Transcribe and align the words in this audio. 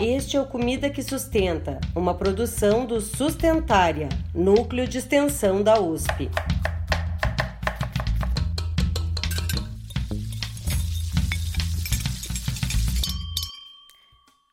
Este 0.00 0.36
é 0.36 0.40
o 0.40 0.46
Comida 0.46 0.90
que 0.90 1.02
Sustenta, 1.02 1.80
uma 1.94 2.14
produção 2.14 2.86
do 2.86 3.00
Sustentária, 3.00 4.08
núcleo 4.34 4.86
de 4.86 4.98
extensão 4.98 5.62
da 5.62 5.80
USP. 5.80 6.30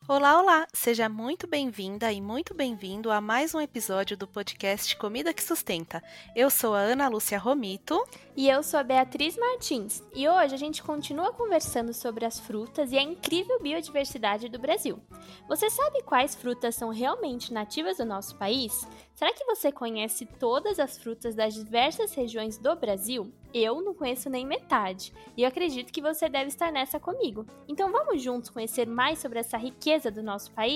Olá, 0.08 0.40
olá! 0.40 0.66
Seja 0.82 1.08
muito 1.08 1.46
bem-vinda 1.46 2.12
e 2.12 2.20
muito 2.20 2.54
bem-vindo 2.54 3.12
a 3.12 3.20
mais 3.20 3.54
um 3.54 3.60
episódio 3.60 4.16
do 4.16 4.26
podcast 4.26 4.96
Comida 4.96 5.32
que 5.32 5.40
Sustenta. 5.40 6.02
Eu 6.34 6.50
sou 6.50 6.74
a 6.74 6.80
Ana 6.80 7.06
Lúcia 7.06 7.38
Romito. 7.38 8.04
E 8.36 8.48
eu 8.48 8.64
sou 8.64 8.80
a 8.80 8.82
Beatriz 8.82 9.36
Martins. 9.36 10.02
E 10.12 10.28
hoje 10.28 10.56
a 10.56 10.58
gente 10.58 10.82
continua 10.82 11.32
conversando 11.32 11.94
sobre 11.94 12.24
as 12.24 12.40
frutas 12.40 12.90
e 12.90 12.98
a 12.98 13.02
incrível 13.02 13.60
biodiversidade 13.62 14.48
do 14.48 14.58
Brasil. 14.58 14.98
Você 15.46 15.70
sabe 15.70 16.02
quais 16.02 16.34
frutas 16.34 16.74
são 16.74 16.88
realmente 16.88 17.52
nativas 17.52 17.98
do 17.98 18.04
nosso 18.04 18.34
país? 18.34 18.84
Será 19.14 19.32
que 19.32 19.44
você 19.44 19.70
conhece 19.70 20.26
todas 20.26 20.80
as 20.80 20.98
frutas 20.98 21.36
das 21.36 21.54
diversas 21.54 22.12
regiões 22.12 22.58
do 22.58 22.74
Brasil? 22.74 23.32
Eu 23.54 23.82
não 23.82 23.94
conheço 23.94 24.30
nem 24.30 24.46
metade, 24.46 25.12
e 25.36 25.42
eu 25.42 25.48
acredito 25.48 25.92
que 25.92 26.00
você 26.00 26.26
deve 26.26 26.48
estar 26.48 26.72
nessa 26.72 26.98
comigo. 26.98 27.46
Então 27.68 27.92
vamos 27.92 28.22
juntos 28.22 28.48
conhecer 28.48 28.86
mais 28.86 29.18
sobre 29.18 29.38
essa 29.38 29.58
riqueza 29.58 30.10
do 30.10 30.22
nosso 30.22 30.50
país? 30.52 30.71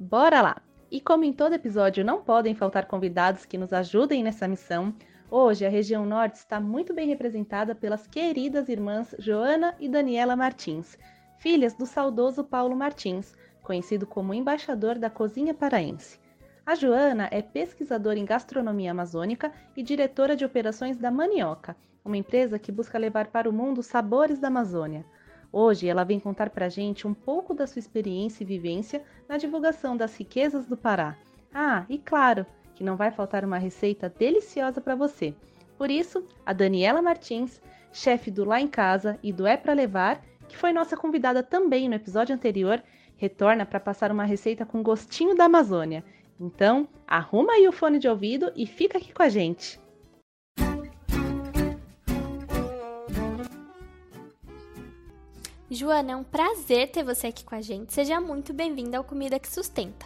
Bora 0.00 0.42
lá! 0.42 0.56
E 0.90 1.00
como 1.00 1.22
em 1.22 1.32
todo 1.32 1.52
episódio 1.52 2.04
não 2.04 2.22
podem 2.22 2.56
faltar 2.56 2.86
convidados 2.86 3.46
que 3.46 3.56
nos 3.56 3.72
ajudem 3.72 4.20
nessa 4.20 4.48
missão, 4.48 4.92
hoje 5.30 5.64
a 5.64 5.68
região 5.68 6.04
norte 6.04 6.34
está 6.34 6.58
muito 6.58 6.92
bem 6.92 7.06
representada 7.06 7.72
pelas 7.72 8.04
queridas 8.08 8.68
irmãs 8.68 9.14
Joana 9.20 9.76
e 9.78 9.88
Daniela 9.88 10.34
Martins, 10.34 10.98
filhas 11.38 11.72
do 11.72 11.86
saudoso 11.86 12.42
Paulo 12.42 12.74
Martins, 12.74 13.32
conhecido 13.62 14.08
como 14.08 14.34
embaixador 14.34 14.98
da 14.98 15.08
cozinha 15.08 15.54
paraense. 15.54 16.18
A 16.66 16.74
Joana 16.74 17.28
é 17.30 17.40
pesquisadora 17.40 18.18
em 18.18 18.24
gastronomia 18.24 18.90
amazônica 18.90 19.52
e 19.76 19.84
diretora 19.84 20.34
de 20.34 20.44
operações 20.44 20.96
da 20.96 21.12
Manioca, 21.12 21.76
uma 22.04 22.16
empresa 22.16 22.58
que 22.58 22.72
busca 22.72 22.98
levar 22.98 23.28
para 23.28 23.48
o 23.48 23.52
mundo 23.52 23.84
sabores 23.84 24.40
da 24.40 24.48
Amazônia. 24.48 25.06
Hoje 25.52 25.86
ela 25.86 26.04
vem 26.04 26.18
contar 26.18 26.50
para 26.50 26.66
a 26.66 26.68
gente 26.68 27.06
um 27.06 27.12
pouco 27.12 27.52
da 27.52 27.66
sua 27.66 27.78
experiência 27.78 28.42
e 28.42 28.46
vivência 28.46 29.04
na 29.28 29.36
divulgação 29.36 29.96
das 29.96 30.16
riquezas 30.16 30.66
do 30.66 30.76
Pará. 30.76 31.16
Ah, 31.52 31.84
e 31.88 31.98
claro 31.98 32.46
que 32.74 32.82
não 32.82 32.96
vai 32.96 33.10
faltar 33.10 33.44
uma 33.44 33.58
receita 33.58 34.08
deliciosa 34.08 34.80
para 34.80 34.94
você. 34.94 35.34
Por 35.76 35.90
isso, 35.90 36.26
a 36.46 36.52
Daniela 36.52 37.02
Martins, 37.02 37.60
chefe 37.92 38.30
do 38.30 38.44
Lá 38.44 38.60
em 38.60 38.68
Casa 38.68 39.18
e 39.22 39.32
do 39.32 39.46
É 39.46 39.56
para 39.56 39.74
Levar, 39.74 40.22
que 40.48 40.56
foi 40.56 40.72
nossa 40.72 40.96
convidada 40.96 41.42
também 41.42 41.88
no 41.88 41.94
episódio 41.94 42.34
anterior, 42.34 42.82
retorna 43.16 43.66
para 43.66 43.78
passar 43.78 44.10
uma 44.10 44.24
receita 44.24 44.64
com 44.64 44.82
gostinho 44.82 45.36
da 45.36 45.44
Amazônia 45.44 46.02
então, 46.42 46.88
arruma 47.06 47.52
aí 47.52 47.68
o 47.68 47.72
fone 47.72 48.00
de 48.00 48.08
ouvido 48.08 48.52
e 48.56 48.66
fica 48.66 48.98
aqui 48.98 49.12
com 49.12 49.22
a 49.22 49.28
gente. 49.28 49.80
Joana, 55.74 56.12
é 56.12 56.16
um 56.16 56.22
prazer 56.22 56.90
ter 56.90 57.02
você 57.02 57.28
aqui 57.28 57.42
com 57.44 57.54
a 57.54 57.62
gente. 57.62 57.94
Seja 57.94 58.20
muito 58.20 58.52
bem-vinda 58.52 58.98
ao 58.98 59.04
Comida 59.04 59.38
que 59.38 59.50
Sustenta. 59.50 60.04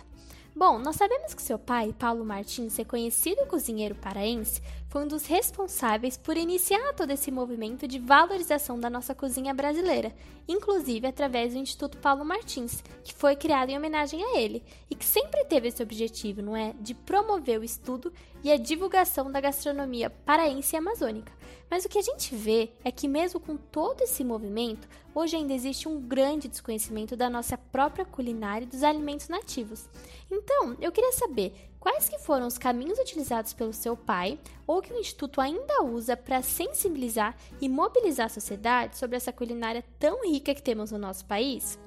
Bom, 0.55 0.79
nós 0.79 0.95
sabemos 0.95 1.35
que 1.35 1.43
seu 1.43 1.59
pai, 1.59 1.93
Paulo 1.99 2.25
Martins, 2.25 2.77
reconhecido 2.77 3.49
cozinheiro 3.49 3.97
paraense, 3.97 4.63
foi 4.89 5.03
um 5.03 5.09
dos 5.09 5.27
responsáveis 5.27 6.17
por 6.17 6.37
iniciar 6.37 6.95
todo 6.95 7.11
esse 7.11 7.31
movimento 7.31 7.89
de 7.89 7.99
valorização 7.99 8.79
da 8.79 8.89
nossa 8.89 9.15
cozinha 9.15 9.53
brasileira, 9.53 10.15
inclusive 10.49 11.07
através 11.07 11.53
do 11.53 11.59
Instituto 11.59 11.99
Paulo 11.99 12.25
Martins, 12.25 12.83
que 13.03 13.13
foi 13.13 13.35
criado 13.35 13.71
em 13.71 13.77
homenagem 13.77 14.23
a 14.23 14.39
ele 14.39 14.63
e 14.89 14.95
que 14.95 15.05
sempre 15.05 15.45
teve 15.45 15.69
esse 15.69 15.83
objetivo, 15.83 16.41
não 16.41 16.57
é, 16.57 16.75
de 16.81 16.95
promover 16.95 17.61
o 17.61 17.65
estudo 17.65 18.13
e 18.45 18.51
a 18.51 18.57
divulgação 18.57 19.31
da 19.31 19.41
gastronomia 19.41 20.09
paraense 20.09 20.77
e 20.77 20.79
amazônica. 20.79 21.33
Mas 21.69 21.85
o 21.85 21.89
que 21.89 21.99
a 21.99 22.03
gente 22.03 22.35
vê 22.35 22.71
é 22.85 22.93
que 22.93 23.09
mesmo 23.09 23.41
com 23.41 23.57
todo 23.57 24.03
esse 24.03 24.23
movimento, 24.23 24.89
hoje 25.15 25.37
ainda 25.37 25.53
existe 25.53 25.89
um 25.89 26.01
grande 26.01 26.47
desconhecimento 26.47 27.17
da 27.17 27.29
nossa 27.29 27.59
própria 27.59 28.05
culinária 28.05 28.65
e 28.65 28.69
dos 28.69 28.85
alimentos 28.85 29.29
nativos. 29.29 29.89
Então, 30.31 30.77
eu 30.81 30.93
queria 30.93 31.13
saber 31.13 31.71
quais 31.87 32.09
que 32.09 32.19
foram 32.19 32.49
os 32.49 32.59
caminhos 32.59 32.99
utilizados 32.99 33.53
pelo 33.53 33.73
seu 33.73 33.97
pai 33.97 34.41
ou 34.67 34.83
que 34.83 34.93
o 34.93 34.99
instituto 34.99 35.41
ainda 35.41 35.85
usa 35.85 36.17
para 36.17 36.43
sensibilizar 36.43 37.37
e 37.61 37.69
mobilizar 37.69 38.27
a 38.27 38.29
sociedade 38.29 38.99
sobre 38.99 39.17
essa 39.17 39.33
culinária 39.33 39.85
tão 39.97 40.29
rica 40.29 40.53
que 40.53 40.61
temos 40.61 40.91
no 40.91 40.99
nosso 40.99 41.25
país? 41.27 41.79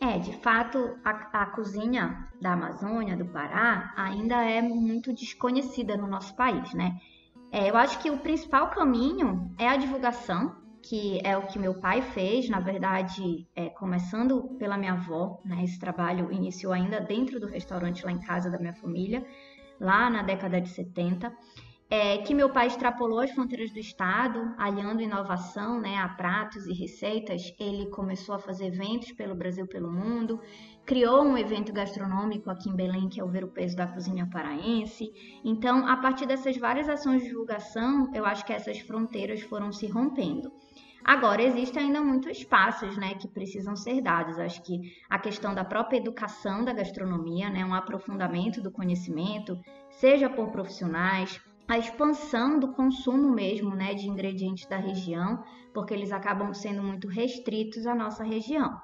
É, 0.00 0.18
de 0.18 0.32
fato, 0.38 0.96
a, 1.04 1.10
a, 1.42 1.46
cozinha 1.50 2.26
da 2.40 2.54
Amazônia, 2.54 3.14
do 3.14 3.26
Pará, 3.26 3.92
ainda 3.98 4.36
é 4.36 4.62
muito 4.62 5.12
desconhecida 5.12 5.94
no 5.94 6.06
nosso 6.06 6.34
país, 6.34 6.72
né? 6.72 6.98
É, 7.52 7.68
eu 7.68 7.76
acho 7.76 7.98
que 7.98 8.10
o 8.10 8.16
principal 8.16 8.70
caminho 8.70 9.54
é 9.58 9.68
a 9.68 9.76
divulgação, 9.76 10.56
que 10.82 11.20
é 11.24 11.36
o 11.36 11.46
que 11.46 11.58
meu 11.58 11.74
pai 11.74 12.02
fez, 12.02 12.48
na 12.48 12.60
verdade, 12.60 13.46
é, 13.54 13.68
começando 13.70 14.56
pela 14.58 14.76
minha 14.76 14.92
avó, 14.92 15.40
né? 15.44 15.62
Esse 15.64 15.78
trabalho 15.78 16.32
iniciou 16.32 16.72
ainda 16.72 17.00
dentro 17.00 17.38
do 17.38 17.46
restaurante 17.46 18.04
lá 18.04 18.10
em 18.10 18.20
casa 18.20 18.50
da 18.50 18.58
minha 18.58 18.74
família, 18.74 19.24
lá 19.80 20.10
na 20.10 20.22
década 20.22 20.60
de 20.60 20.68
70 20.68 21.32
é, 21.92 22.16
que 22.16 22.32
meu 22.32 22.48
pai 22.48 22.68
extrapolou 22.68 23.20
as 23.20 23.30
fronteiras 23.32 23.70
do 23.70 23.78
estado, 23.78 24.54
aliando 24.56 25.02
inovação 25.02 25.78
né, 25.78 25.98
a 25.98 26.08
pratos 26.08 26.66
e 26.66 26.72
receitas. 26.72 27.52
Ele 27.60 27.84
começou 27.90 28.34
a 28.34 28.38
fazer 28.38 28.68
eventos 28.68 29.12
pelo 29.12 29.34
Brasil, 29.34 29.66
pelo 29.66 29.92
mundo, 29.92 30.40
criou 30.86 31.22
um 31.22 31.36
evento 31.36 31.70
gastronômico 31.70 32.48
aqui 32.48 32.70
em 32.70 32.74
Belém, 32.74 33.10
que 33.10 33.20
é 33.20 33.24
o 33.24 33.28
Ver 33.28 33.44
o 33.44 33.48
Peso 33.48 33.76
da 33.76 33.86
Cozinha 33.86 34.26
Paraense. 34.32 35.12
Então, 35.44 35.86
a 35.86 35.98
partir 35.98 36.24
dessas 36.24 36.56
várias 36.56 36.88
ações 36.88 37.20
de 37.20 37.28
divulgação, 37.28 38.10
eu 38.14 38.24
acho 38.24 38.46
que 38.46 38.54
essas 38.54 38.78
fronteiras 38.78 39.42
foram 39.42 39.70
se 39.70 39.86
rompendo. 39.86 40.50
Agora, 41.04 41.42
existem 41.42 41.84
ainda 41.84 42.00
muitos 42.00 42.38
espaços 42.38 42.96
né, 42.96 43.14
que 43.14 43.26
precisam 43.26 43.74
ser 43.74 44.00
dados. 44.00 44.38
Acho 44.38 44.62
que 44.62 44.80
a 45.10 45.18
questão 45.18 45.54
da 45.54 45.64
própria 45.64 45.98
educação 45.98 46.64
da 46.64 46.72
gastronomia, 46.72 47.50
né, 47.50 47.64
um 47.64 47.74
aprofundamento 47.74 48.62
do 48.62 48.70
conhecimento, 48.70 49.58
seja 49.90 50.30
por 50.30 50.50
profissionais, 50.50 51.40
a 51.68 51.78
expansão 51.78 52.58
do 52.58 52.72
consumo 52.72 53.30
mesmo 53.30 53.74
né, 53.74 53.94
de 53.94 54.08
ingredientes 54.08 54.66
da 54.66 54.76
região, 54.76 55.42
porque 55.72 55.94
eles 55.94 56.12
acabam 56.12 56.52
sendo 56.52 56.82
muito 56.82 57.08
restritos 57.08 57.86
à 57.86 57.94
nossa 57.94 58.22
região. 58.22 58.80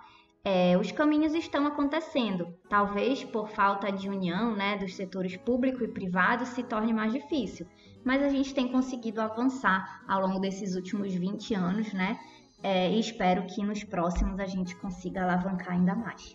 É, 0.51 0.79
os 0.79 0.91
caminhos 0.91 1.35
estão 1.35 1.67
acontecendo, 1.67 2.55
talvez 2.71 3.23
por 3.23 3.51
falta 3.51 3.93
de 3.93 4.09
união 4.09 4.57
né, 4.57 4.79
dos 4.79 4.95
setores 4.95 5.37
público 5.37 5.85
e 5.85 5.89
privado 5.89 6.47
se 6.47 6.63
torne 6.63 6.91
mais 6.91 7.13
difícil, 7.13 7.67
mas 8.03 8.23
a 8.23 8.31
gente 8.31 8.55
tem 8.55 8.73
conseguido 8.73 9.21
avançar 9.21 10.03
ao 10.09 10.23
longo 10.23 10.41
desses 10.41 10.75
últimos 10.75 11.13
20 11.15 11.55
anos, 11.55 11.93
né? 11.93 12.19
É, 12.63 12.91
e 12.91 12.99
espero 12.99 13.45
que 13.45 13.63
nos 13.63 13.85
próximos 13.85 14.41
a 14.41 14.47
gente 14.47 14.75
consiga 14.77 15.23
alavancar 15.23 15.75
ainda 15.75 15.95
mais. 15.95 16.35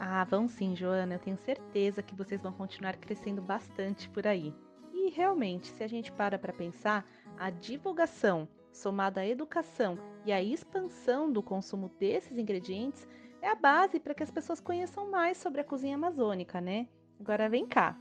Ah, 0.00 0.24
vão 0.24 0.48
sim, 0.48 0.74
Joana. 0.74 1.14
Eu 1.14 1.20
tenho 1.20 1.36
certeza 1.36 2.02
que 2.02 2.16
vocês 2.16 2.42
vão 2.42 2.52
continuar 2.52 2.96
crescendo 2.96 3.40
bastante 3.40 4.08
por 4.08 4.26
aí. 4.26 4.52
E 4.92 5.10
realmente, 5.10 5.68
se 5.68 5.84
a 5.84 5.88
gente 5.88 6.10
para 6.10 6.36
para 6.36 6.52
pensar, 6.52 7.06
a 7.38 7.48
divulgação 7.48 8.48
somada 8.76 9.22
à 9.22 9.26
educação 9.26 9.98
e 10.24 10.32
à 10.32 10.42
expansão 10.42 11.30
do 11.30 11.42
consumo 11.42 11.90
desses 11.98 12.36
ingredientes 12.36 13.06
é 13.40 13.48
a 13.48 13.54
base 13.54 13.98
para 13.98 14.14
que 14.14 14.22
as 14.22 14.30
pessoas 14.30 14.60
conheçam 14.60 15.10
mais 15.10 15.38
sobre 15.38 15.60
a 15.60 15.64
cozinha 15.64 15.96
amazônica, 15.96 16.60
né? 16.60 16.88
Agora 17.18 17.48
vem 17.48 17.66
cá. 17.66 17.98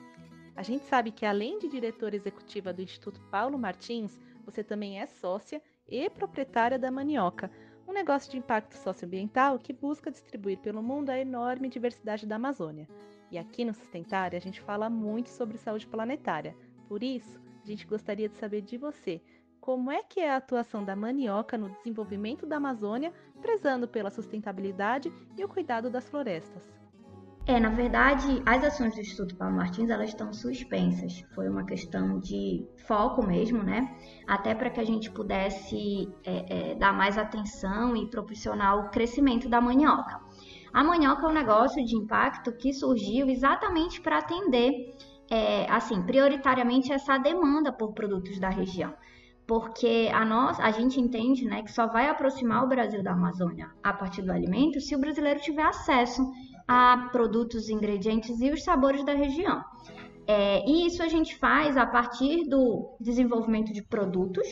A 0.55 0.63
gente 0.63 0.85
sabe 0.85 1.11
que 1.11 1.25
além 1.25 1.59
de 1.59 1.67
diretora 1.67 2.15
executiva 2.15 2.71
do 2.71 2.81
Instituto 2.81 3.21
Paulo 3.29 3.57
Martins, 3.57 4.19
você 4.45 4.63
também 4.63 4.99
é 4.99 5.05
sócia 5.05 5.61
e 5.87 6.09
proprietária 6.09 6.79
da 6.79 6.91
Manioca, 6.91 7.51
um 7.87 7.93
negócio 7.93 8.31
de 8.31 8.37
impacto 8.37 8.73
socioambiental 8.75 9.59
que 9.59 9.73
busca 9.73 10.09
distribuir 10.09 10.57
pelo 10.59 10.81
mundo 10.81 11.09
a 11.09 11.19
enorme 11.19 11.69
diversidade 11.69 12.25
da 12.25 12.35
Amazônia. 12.35 12.87
E 13.31 13.37
aqui 13.37 13.65
no 13.65 13.73
Sustentária 13.73 14.37
a 14.37 14.41
gente 14.41 14.61
fala 14.61 14.89
muito 14.89 15.29
sobre 15.29 15.57
saúde 15.57 15.87
planetária. 15.87 16.55
Por 16.87 17.03
isso, 17.03 17.39
a 17.63 17.67
gente 17.67 17.85
gostaria 17.85 18.29
de 18.29 18.37
saber 18.37 18.61
de 18.61 18.77
você 18.77 19.21
como 19.65 19.89
é 19.89 20.03
que 20.03 20.19
é 20.19 20.29
a 20.29 20.35
atuação 20.35 20.85
da 20.85 20.95
manioca 20.95 21.57
no 21.57 21.71
desenvolvimento 21.71 22.45
da 22.45 22.57
Amazônia, 22.57 23.11
prezando 23.41 23.87
pela 23.87 24.11
sustentabilidade 24.11 25.11
e 25.35 25.43
o 25.43 25.49
cuidado 25.49 25.89
das 25.89 26.07
florestas. 26.07 26.71
É, 27.47 27.59
na 27.59 27.69
verdade, 27.69 28.43
as 28.45 28.63
ações 28.63 28.93
do 28.93 29.01
Instituto 29.01 29.35
Paulo 29.35 29.55
Martins 29.55 29.89
elas 29.89 30.09
estão 30.09 30.31
suspensas. 30.31 31.25
Foi 31.33 31.49
uma 31.49 31.65
questão 31.65 32.19
de 32.19 32.63
foco 32.85 33.25
mesmo, 33.25 33.63
né? 33.63 33.97
Até 34.27 34.53
para 34.53 34.69
que 34.69 34.79
a 34.79 34.83
gente 34.83 35.09
pudesse 35.09 36.13
é, 36.23 36.73
é, 36.73 36.75
dar 36.75 36.93
mais 36.93 37.17
atenção 37.17 37.95
e 37.97 38.07
proporcionar 38.07 38.77
o 38.77 38.89
crescimento 38.91 39.49
da 39.49 39.59
manioca. 39.59 40.21
A 40.71 40.83
manioca 40.83 41.25
é 41.25 41.29
um 41.29 41.33
negócio 41.33 41.83
de 41.83 41.95
impacto 41.95 42.51
que 42.51 42.71
surgiu 42.71 43.27
exatamente 43.29 43.99
para 43.99 44.19
atender, 44.19 44.95
é, 45.27 45.65
assim, 45.71 46.03
prioritariamente 46.03 46.93
essa 46.93 47.17
demanda 47.17 47.71
por 47.71 47.93
produtos 47.93 48.39
da 48.39 48.49
região. 48.49 48.93
Porque 49.47 50.09
a 50.13 50.25
nós, 50.25 50.59
a 50.59 50.71
gente 50.71 50.99
entende, 50.99 51.45
né, 51.45 51.61
que 51.61 51.71
só 51.71 51.87
vai 51.87 52.09
aproximar 52.09 52.63
o 52.63 52.67
Brasil 52.67 53.03
da 53.03 53.11
Amazônia 53.11 53.69
a 53.83 53.93
partir 53.93 54.21
do 54.21 54.31
alimento 54.31 54.81
se 54.81 54.95
o 54.95 54.99
brasileiro 54.99 55.39
tiver 55.39 55.63
acesso 55.63 56.27
a 56.67 57.09
produtos, 57.11 57.69
ingredientes 57.69 58.41
e 58.41 58.49
os 58.49 58.63
sabores 58.63 59.05
da 59.05 59.13
região. 59.13 59.63
É, 60.27 60.67
e 60.67 60.87
isso 60.87 61.03
a 61.03 61.07
gente 61.07 61.37
faz 61.37 61.77
a 61.77 61.85
partir 61.85 62.49
do 62.49 62.97
desenvolvimento 62.99 63.71
de 63.71 63.83
produtos 63.83 64.47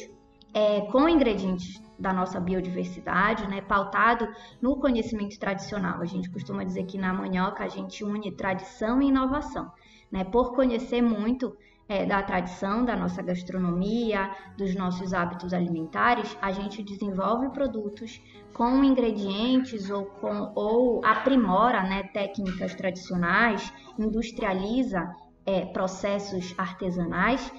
é, 0.53 0.81
com 0.91 1.09
ingredientes 1.09 1.81
da 1.97 2.13
nossa 2.13 2.39
biodiversidade, 2.39 3.47
né, 3.47 3.61
pautado 3.61 4.27
no 4.61 4.77
conhecimento 4.79 5.39
tradicional. 5.39 5.99
A 6.01 6.05
gente 6.05 6.29
costuma 6.29 6.63
dizer 6.63 6.83
que 6.83 6.99
na 6.99 7.11
manioca 7.11 7.63
a 7.63 7.67
gente 7.67 8.03
une 8.03 8.31
tradição 8.35 9.01
e 9.01 9.07
inovação, 9.07 9.71
né, 10.11 10.23
por 10.23 10.53
conhecer 10.53 11.01
muito 11.01 11.55
é, 11.87 12.05
da 12.05 12.23
tradição 12.23 12.85
da 12.85 12.95
nossa 12.95 13.21
gastronomia, 13.21 14.31
dos 14.57 14.75
nossos 14.75 15.13
hábitos 15.13 15.53
alimentares, 15.53 16.37
a 16.41 16.51
gente 16.51 16.81
desenvolve 16.81 17.49
produtos 17.49 18.21
com 18.53 18.83
ingredientes 18.83 19.89
ou, 19.89 20.05
com, 20.05 20.51
ou 20.55 21.05
aprimora 21.05 21.83
né, 21.83 22.03
técnicas 22.13 22.73
tradicionais, 22.75 23.73
industrializa 23.97 25.13
é, 25.45 25.65
processos 25.65 26.53
artesanais 26.57 27.51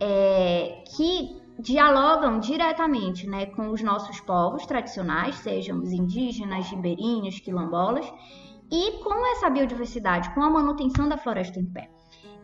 é, 0.00 0.82
que 0.96 1.42
dialogam 1.58 2.40
diretamente 2.40 3.26
né, 3.28 3.46
com 3.46 3.70
os 3.70 3.82
nossos 3.82 4.20
povos 4.20 4.66
tradicionais, 4.66 5.36
sejam 5.36 5.80
os 5.80 5.92
indígenas, 5.92 6.68
ribeirinhos, 6.68 7.40
quilombolas, 7.40 8.06
e 8.70 9.02
com 9.02 9.26
essa 9.32 9.48
biodiversidade, 9.50 10.34
com 10.34 10.42
a 10.42 10.50
manutenção 10.50 11.08
da 11.08 11.16
floresta 11.16 11.60
em 11.60 11.66
pé. 11.66 11.88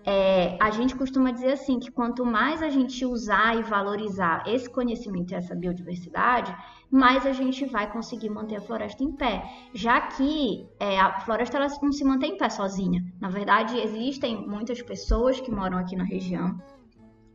É, 0.05 0.57
a 0.61 0.71
gente 0.71 0.97
costuma 0.97 1.31
dizer 1.31 1.53
assim 1.53 1.79
que 1.79 1.91
quanto 1.91 2.25
mais 2.25 2.63
a 2.63 2.71
gente 2.71 3.05
usar 3.05 3.57
e 3.59 3.63
valorizar 3.63 4.43
esse 4.47 4.69
conhecimento 4.69 5.33
e 5.33 5.35
essa 5.35 5.55
biodiversidade, 5.55 6.57
mais 6.91 7.27
a 7.27 7.33
gente 7.33 7.67
vai 7.67 7.91
conseguir 7.91 8.31
manter 8.31 8.57
a 8.57 8.61
floresta 8.61 9.05
em 9.05 9.13
pé. 9.13 9.45
Já 9.75 10.01
que 10.01 10.67
é, 10.79 10.99
a 10.99 11.21
floresta 11.21 11.59
ela 11.59 11.67
não 11.83 11.93
se 11.93 12.05
mantém 12.05 12.33
em 12.33 12.39
pé 12.39 12.49
sozinha. 12.49 13.05
Na 13.21 13.29
verdade, 13.29 13.79
existem 13.79 14.47
muitas 14.47 14.81
pessoas 14.83 15.41
que 15.41 15.51
moram 15.51 15.79
aqui 15.79 15.95
na 15.95 16.05
região. 16.05 16.59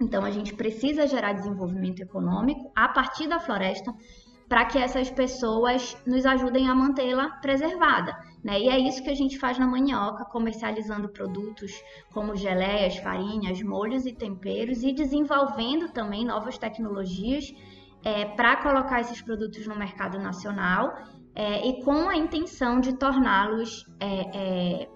Então, 0.02 0.26
a 0.26 0.32
gente 0.32 0.54
precisa 0.54 1.08
gerar 1.08 1.34
desenvolvimento 1.34 2.02
econômico 2.02 2.72
a 2.76 2.90
partir 2.90 3.28
da 3.28 3.40
floresta 3.40 3.94
para 4.50 4.66
que 4.66 4.78
essas 4.78 5.10
pessoas 5.10 5.98
nos 6.06 6.26
ajudem 6.26 6.70
a 6.70 6.76
mantê-la 6.76 7.30
preservada. 7.42 8.16
Né? 8.46 8.60
E 8.60 8.70
é 8.70 8.78
isso 8.78 9.02
que 9.02 9.10
a 9.10 9.16
gente 9.16 9.40
faz 9.40 9.58
na 9.58 9.66
Manioca, 9.66 10.24
comercializando 10.24 11.10
produtos 11.10 11.74
como 12.14 12.36
geleias, 12.36 12.96
farinhas, 12.98 13.60
molhos 13.64 14.06
e 14.06 14.14
temperos 14.14 14.84
e 14.84 14.94
desenvolvendo 14.94 15.92
também 15.92 16.24
novas 16.24 16.56
tecnologias 16.56 17.52
é, 18.04 18.24
para 18.24 18.58
colocar 18.58 19.02
esses 19.02 19.20
produtos 19.20 19.66
no 19.66 19.76
mercado 19.76 20.20
nacional 20.20 20.96
é, 21.34 21.68
e 21.68 21.84
com 21.84 22.08
a 22.08 22.16
intenção 22.16 22.80
de 22.80 22.94
torná-los 22.94 23.84
é, 24.00 24.84
é 24.84 24.90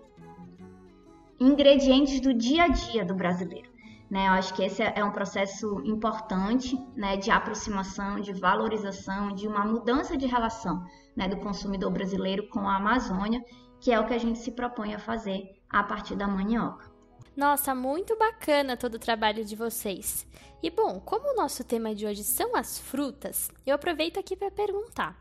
ingredientes 1.39 2.19
do 2.19 2.31
dia 2.35 2.65
a 2.65 2.67
dia 2.67 3.03
do 3.03 3.15
brasileiro. 3.15 3.71
Né? 4.09 4.27
Eu 4.27 4.31
acho 4.31 4.53
que 4.53 4.63
esse 4.63 4.81
é 4.81 5.03
um 5.03 5.11
processo 5.11 5.81
importante 5.85 6.75
né, 6.95 7.15
de 7.15 7.29
aproximação, 7.29 8.19
de 8.19 8.33
valorização, 8.33 9.35
de 9.35 9.47
uma 9.47 9.63
mudança 9.63 10.17
de 10.17 10.25
relação 10.25 10.83
né, 11.15 11.27
do 11.27 11.37
consumidor 11.37 11.91
brasileiro 11.91 12.47
com 12.49 12.67
a 12.67 12.77
Amazônia, 12.77 13.43
que 13.79 13.91
é 13.91 13.99
o 13.99 14.07
que 14.07 14.13
a 14.13 14.17
gente 14.17 14.39
se 14.39 14.51
propõe 14.51 14.95
a 14.95 14.99
fazer 14.99 15.43
a 15.69 15.83
partir 15.83 16.15
da 16.15 16.27
manioca. 16.27 16.89
Nossa, 17.37 17.73
muito 17.73 18.17
bacana 18.17 18.75
todo 18.75 18.95
o 18.95 18.99
trabalho 18.99 19.45
de 19.45 19.55
vocês. 19.55 20.27
E 20.61 20.69
bom, 20.69 20.99
como 20.99 21.31
o 21.31 21.35
nosso 21.35 21.63
tema 21.63 21.95
de 21.95 22.05
hoje 22.05 22.21
são 22.21 22.53
as 22.53 22.77
frutas, 22.77 23.49
eu 23.65 23.73
aproveito 23.73 24.19
aqui 24.19 24.35
para 24.35 24.51
perguntar: 24.51 25.17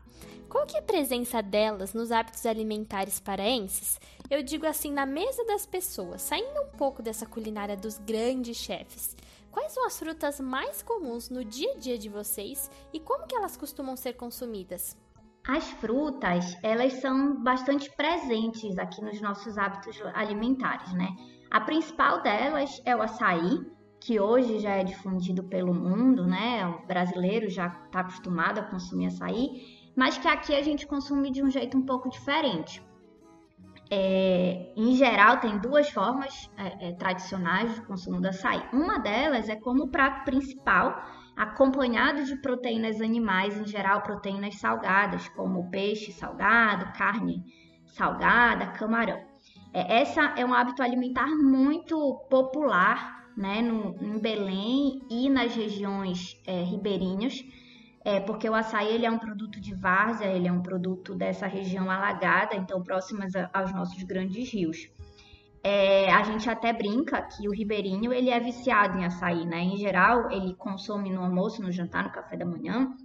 qual 0.49 0.65
que 0.65 0.75
é 0.75 0.79
a 0.79 0.83
presença 0.83 1.41
delas 1.41 1.93
nos 1.93 2.11
hábitos 2.11 2.45
alimentares 2.45 3.21
paraenses? 3.21 3.97
Eu 4.29 4.43
digo 4.43 4.65
assim, 4.65 4.91
na 4.91 5.05
mesa 5.05 5.45
das 5.45 5.65
pessoas, 5.65 6.23
saindo 6.23 6.61
um 6.61 6.77
pouco 6.77 7.01
dessa 7.01 7.25
culinária 7.25 7.77
dos 7.77 7.97
grandes 7.97 8.57
chefes. 8.57 9.15
Quais 9.49 9.71
são 9.71 9.85
as 9.85 9.97
frutas 9.97 10.41
mais 10.41 10.83
comuns 10.83 11.29
no 11.29 11.43
dia 11.43 11.71
a 11.71 11.77
dia 11.77 11.97
de 11.97 12.09
vocês 12.09 12.69
e 12.93 12.99
como 12.99 13.25
que 13.25 13.35
elas 13.35 13.55
costumam 13.55 13.95
ser 13.95 14.13
consumidas? 14.13 14.97
As 15.47 15.69
frutas, 15.71 16.57
elas 16.61 16.93
são 16.93 17.41
bastante 17.41 17.89
presentes 17.95 18.77
aqui 18.77 19.01
nos 19.01 19.19
nossos 19.21 19.57
hábitos 19.57 19.99
alimentares, 20.13 20.93
né? 20.93 21.15
A 21.49 21.61
principal 21.61 22.21
delas 22.21 22.81
é 22.85 22.95
o 22.95 23.01
açaí, 23.01 23.65
que 23.99 24.19
hoje 24.19 24.59
já 24.59 24.71
é 24.71 24.83
difundido 24.83 25.43
pelo 25.43 25.73
mundo, 25.73 26.25
né? 26.25 26.65
O 26.67 26.87
brasileiro 26.87 27.49
já 27.49 27.67
está 27.67 27.99
acostumado 27.99 28.59
a 28.59 28.63
consumir 28.63 29.07
açaí, 29.07 29.91
mas 29.95 30.17
que 30.17 30.27
aqui 30.27 30.55
a 30.55 30.61
gente 30.61 30.87
consome 30.87 31.29
de 31.29 31.43
um 31.43 31.49
jeito 31.49 31.77
um 31.77 31.85
pouco 31.85 32.09
diferente. 32.09 32.81
É, 33.91 34.71
em 34.77 34.95
geral, 34.95 35.39
tem 35.39 35.57
duas 35.57 35.89
formas 35.89 36.49
é, 36.55 36.89
é, 36.89 36.91
tradicionais 36.93 37.73
de 37.73 37.81
consumo 37.81 38.21
do 38.21 38.27
açaí. 38.27 38.63
Uma 38.71 38.99
delas 38.99 39.49
é 39.49 39.55
como 39.55 39.89
prato 39.89 40.23
principal, 40.25 41.03
acompanhado 41.35 42.23
de 42.23 42.35
proteínas 42.37 43.01
animais, 43.01 43.59
em 43.59 43.65
geral 43.65 44.01
proteínas 44.03 44.55
salgadas, 44.55 45.27
como 45.29 45.69
peixe 45.71 46.11
salgado, 46.11 46.93
carne 46.97 47.43
salgada, 47.87 48.67
camarão. 48.67 49.19
É, 49.73 50.01
essa 50.01 50.21
é 50.37 50.45
um 50.45 50.53
hábito 50.53 50.83
alimentar 50.83 51.27
muito 51.27 52.15
popular 52.29 53.18
né, 53.39 53.61
no, 53.61 53.95
em 54.03 54.19
Belém 54.19 55.01
e 55.09 55.29
nas 55.29 55.55
regiões 55.55 56.39
é, 56.45 56.61
ribeirinhas 56.61 57.43
é, 58.03 58.19
porque 58.19 58.49
o 58.49 58.55
açaí 58.55 58.93
ele 58.95 59.05
é 59.05 59.11
um 59.11 59.19
produto 59.19 59.59
de 59.59 59.75
várzea, 59.75 60.27
ele 60.27 60.47
é 60.47 60.51
um 60.51 60.61
produto 60.61 61.13
dessa 61.15 61.47
região 61.47 61.91
alagada, 61.91 62.55
então 62.55 62.81
próximas 62.81 63.31
aos 63.53 63.73
nossos 63.73 64.01
grandes 64.03 64.51
rios. 64.51 64.89
É, 65.61 66.09
a 66.11 66.23
gente 66.23 66.49
até 66.49 66.71
brinca 66.71 67.21
que 67.21 67.49
o 67.49 67.51
ribeirinho 67.51 68.13
ele 68.13 68.29
é 68.29 68.39
viciado 68.39 68.97
em 68.97 69.05
açaí, 69.05 69.45
né? 69.45 69.59
Em 69.59 69.77
geral, 69.77 70.31
ele 70.31 70.55
consome 70.55 71.11
no 71.11 71.21
almoço, 71.21 71.61
no 71.61 71.71
jantar, 71.71 72.05
no 72.05 72.11
café 72.11 72.37
da 72.37 72.45
manhã. 72.45 72.95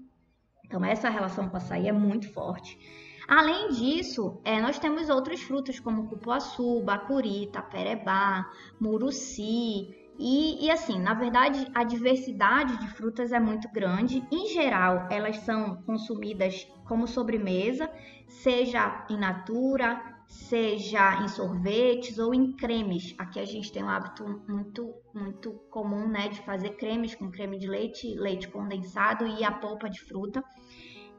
Então 0.65 0.85
essa 0.85 1.11
relação 1.11 1.49
com 1.49 1.57
açaí 1.57 1.89
é 1.89 1.93
muito 1.93 2.33
forte. 2.33 2.79
Além 3.27 3.71
disso, 3.71 4.41
é, 4.45 4.61
nós 4.61 4.79
temos 4.79 5.09
outras 5.09 5.41
frutas 5.43 5.81
como 5.81 6.09
cupuaçu, 6.09 6.81
bacuri, 6.83 7.49
taperebá, 7.51 8.47
muruci, 8.81 10.04
e, 10.19 10.67
e, 10.67 10.71
assim, 10.71 11.01
na 11.01 11.13
verdade, 11.13 11.67
a 11.75 11.83
diversidade 11.83 12.79
de 12.79 12.89
frutas 12.89 13.33
é 13.33 13.41
muito 13.41 13.69
grande. 13.73 14.23
Em 14.31 14.47
geral, 14.49 15.09
elas 15.11 15.39
são 15.39 15.83
consumidas 15.83 16.67
como 16.87 17.09
sobremesa, 17.09 17.91
seja 18.29 19.05
in 19.11 19.17
natura, 19.17 20.01
seja 20.29 21.23
em 21.23 21.29
sorvetes 21.29 22.19
ou 22.19 22.33
em 22.33 22.53
cremes. 22.53 23.15
Aqui 23.19 23.41
a 23.41 23.45
gente 23.45 23.73
tem 23.73 23.83
um 23.83 23.89
hábito 23.89 24.25
muito, 24.49 24.95
muito 25.13 25.53
comum, 25.71 26.07
né, 26.07 26.29
de 26.29 26.41
fazer 26.43 26.77
cremes 26.77 27.15
com 27.15 27.31
creme 27.31 27.59
de 27.59 27.67
leite, 27.67 28.15
leite 28.15 28.49
condensado 28.49 29.27
e 29.27 29.43
a 29.43 29.51
polpa 29.51 29.91
de 29.91 30.01
fruta. 30.01 30.45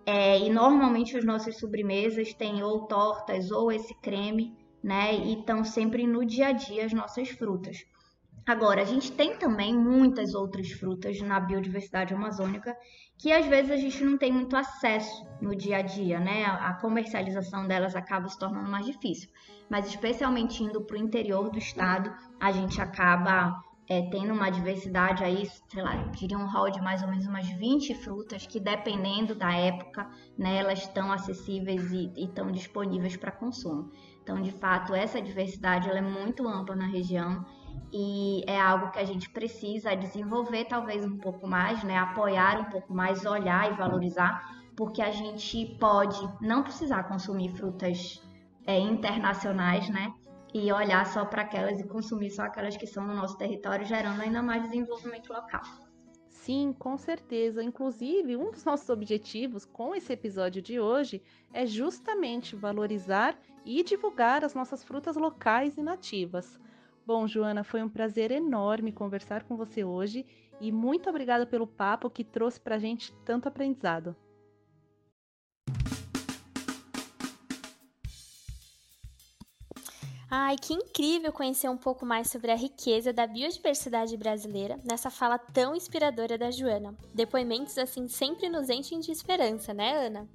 É, 0.06 0.40
e 0.40 0.50
normalmente 0.50 1.18
as 1.18 1.26
nossas 1.26 1.58
sobremesas 1.58 2.34
têm 2.34 2.64
ou 2.64 2.86
tortas 2.86 3.52
ou 3.52 3.72
esse 3.72 3.94
creme, 3.96 4.56
né, 4.84 5.16
e 5.16 5.40
estão 5.40 5.64
sempre 5.66 6.06
no 6.06 6.24
dia 6.24 6.48
a 6.48 6.52
dia 6.52 6.86
as 6.86 6.94
nossas 6.94 7.30
frutas. 7.30 7.84
Agora, 8.48 8.82
a 8.82 8.86
gente 8.86 9.12
tem 9.12 9.36
também 9.38 9.76
muitas 9.76 10.36
outras 10.36 10.70
frutas 10.70 11.20
na 11.20 11.40
biodiversidade 11.40 12.14
amazônica 12.14 12.78
que 13.18 13.32
às 13.32 13.46
vezes 13.48 13.72
a 13.72 13.78
gente 13.78 14.04
não 14.04 14.18
tem 14.18 14.32
muito 14.32 14.56
acesso 14.56 15.26
no 15.42 15.56
dia 15.56 15.78
a 15.78 15.82
dia, 15.82 16.20
né? 16.20 16.46
A 16.46 16.74
comercialização 16.74 17.66
delas 17.66 17.96
acaba 17.96 18.28
se 18.30 18.38
tornando 18.38 18.70
mais 18.70 18.86
difícil. 18.86 19.30
Mas, 19.68 19.88
especialmente 19.88 20.64
indo 20.64 20.82
para 20.82 20.96
o 20.96 21.00
interior 21.00 21.50
do 21.50 21.58
estado, 21.58 22.14
a 22.40 22.52
gente 22.52 22.80
acaba 22.80 23.64
é, 23.88 24.04
tendo 24.10 24.34
uma 24.34 24.52
diversidade 24.52 25.24
aí, 25.24 25.50
sei 25.70 25.82
lá, 25.82 25.96
diria 26.12 26.38
um 26.38 26.46
hall 26.46 26.70
de 26.70 26.82
mais 26.82 27.02
ou 27.02 27.10
menos 27.10 27.26
umas 27.26 27.48
20 27.48 27.96
frutas 27.96 28.46
que, 28.46 28.60
dependendo 28.60 29.34
da 29.34 29.54
época, 29.54 30.08
né, 30.38 30.58
elas 30.58 30.80
estão 30.80 31.12
acessíveis 31.12 31.92
e 31.92 32.12
estão 32.16 32.52
disponíveis 32.52 33.18
para 33.18 33.32
consumo. 33.32 33.92
Então, 34.22 34.42
de 34.42 34.52
fato, 34.52 34.94
essa 34.94 35.22
diversidade 35.22 35.90
ela 35.90 36.00
é 36.00 36.02
muito 36.02 36.48
ampla 36.48 36.76
na 36.76 36.86
região 36.86 37.44
e 37.92 38.44
é 38.48 38.60
algo 38.60 38.92
que 38.92 39.00
a 39.00 39.06
gente 39.06 39.30
precisa 39.30 39.96
desenvolver 39.96 40.66
talvez 40.66 41.06
um 41.06 41.18
pouco 41.18 41.48
mais, 41.48 41.84
né? 41.84 41.98
Apoiar 41.98 42.60
um 42.60 42.66
pouco 42.66 42.94
mais, 42.94 43.26
olhar 43.26 43.72
e 43.72 43.76
valorizar, 43.76 44.42
porque 44.76 45.02
a 45.02 45.12
gente 45.12 45.78
pode 45.80 46.20
não 46.42 46.64
precisar 46.64 47.04
consumir 47.04 47.56
frutas 47.56 48.22
é, 48.66 48.78
internacionais, 48.78 49.90
né? 49.90 50.14
E 50.54 50.72
olhar 50.72 51.06
só 51.06 51.26
para 51.26 51.44
aquelas 51.44 51.80
e 51.80 51.88
consumir 51.88 52.32
só 52.32 52.44
aquelas 52.44 52.78
que 52.78 52.88
são 52.88 53.06
no 53.06 53.16
nosso 53.16 53.38
território, 53.38 53.86
gerando 53.86 54.22
ainda 54.22 54.42
mais 54.42 54.64
desenvolvimento 54.64 55.32
local. 55.32 55.62
Sim, 56.46 56.76
com 56.78 56.96
certeza. 56.96 57.64
Inclusive, 57.64 58.38
um 58.38 58.52
dos 58.52 58.64
nossos 58.64 58.88
objetivos 58.90 59.66
com 59.66 59.96
esse 59.96 60.14
episódio 60.14 60.62
de 60.62 60.80
hoje 60.80 61.24
é 61.52 61.66
justamente 61.66 62.56
valorizar 62.56 63.36
e 63.66 63.84
divulgar 63.84 64.44
as 64.46 64.54
nossas 64.54 64.84
frutas 64.84 65.16
locais 65.16 65.76
e 65.76 65.82
nativas. 65.82 66.60
Bom, 67.06 67.28
Joana, 67.28 67.64
foi 67.64 67.84
um 67.84 67.90
prazer 67.90 68.32
enorme 68.32 68.92
conversar 68.92 69.44
com 69.44 69.56
você 69.56 69.84
hoje 69.84 70.26
E 70.60 70.72
muito 70.72 71.08
obrigada 71.08 71.46
pelo 71.46 71.68
papo 71.68 72.10
que 72.10 72.24
trouxe 72.24 72.60
para 72.60 72.76
a 72.76 72.80
gente 72.80 73.14
tanto 73.24 73.48
aprendizado. 73.48 74.16
Ai, 80.28 80.58
que 80.58 80.74
incrível 80.74 81.32
conhecer 81.32 81.70
um 81.70 81.78
pouco 81.78 82.06
mais 82.06 82.30
sobre 82.30 82.52
a 82.52 82.56
riqueza 82.56 83.14
da 83.14 83.28
biodiversidade 83.28 84.18
brasileira 84.18 84.80
nessa 84.84 85.10
fala 85.10 85.38
tão 85.38 85.76
inspiradora 85.76 86.38
da 86.38 86.50
Joana. 86.50 86.96
Depoimentos 87.14 87.78
assim 87.78 88.08
sempre 88.08 88.50
nos 88.50 88.70
enchem 88.70 89.00
de 89.00 89.12
esperança, 89.12 89.74
né, 89.74 90.08
Ana? 90.08 90.28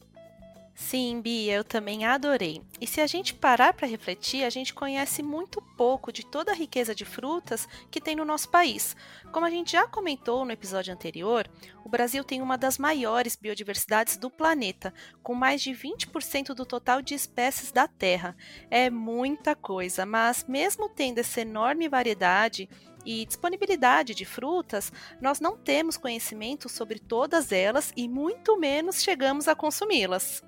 Sim, 0.80 1.20
Bia, 1.20 1.52
eu 1.52 1.62
também 1.62 2.04
adorei. 2.04 2.62
E 2.80 2.87
se 2.87 3.00
a 3.00 3.06
gente 3.06 3.34
parar 3.34 3.75
para 3.75 3.87
refletir, 3.87 4.42
a 4.42 4.50
gente 4.50 4.75
conhece 4.75 5.22
muito 5.22 5.62
pouco 5.76 6.10
de 6.10 6.26
toda 6.26 6.50
a 6.50 6.54
riqueza 6.54 6.94
de 6.94 7.04
frutas 7.04 7.68
que 7.90 8.00
tem 8.00 8.16
no 8.16 8.25
nosso 8.25 8.49
país. 8.49 8.96
Como 9.30 9.46
a 9.46 9.50
gente 9.50 9.72
já 9.72 9.87
comentou 9.87 10.44
no 10.44 10.50
episódio 10.50 10.92
anterior, 10.92 11.49
o 11.84 11.88
Brasil 11.88 12.25
tem 12.25 12.42
uma 12.42 12.56
das 12.56 12.76
maiores 12.78 13.37
biodiversidades 13.37 14.16
do 14.16 14.30
planeta, 14.30 14.92
com 15.22 15.34
mais 15.34 15.62
de 15.62 15.70
20% 15.70 16.54
do 16.54 16.66
total 16.66 17.02
de 17.02 17.14
espécies 17.14 17.70
da 17.70 17.87
Terra. 17.87 18.34
É 18.68 18.90
muita 18.90 19.54
coisa, 19.54 20.04
mas 20.06 20.44
mesmo 20.49 20.88
tendo 20.88 21.18
essa 21.18 21.42
enorme 21.42 21.88
variedade, 21.88 22.68
e 23.04 23.25
disponibilidade 23.25 24.14
de 24.14 24.26
frutas, 24.26 24.92
nós 25.22 25.40
não 25.40 25.56
temos 25.56 25.96
conhecimento 25.96 26.68
sobre 26.68 26.99
todas 26.99 27.50
elas 27.50 27.94
e 27.96 28.06
muito 28.06 28.58
menos 28.58 29.02
chegamos 29.02 29.49
a 29.49 29.54
consumi-las. 29.54 30.42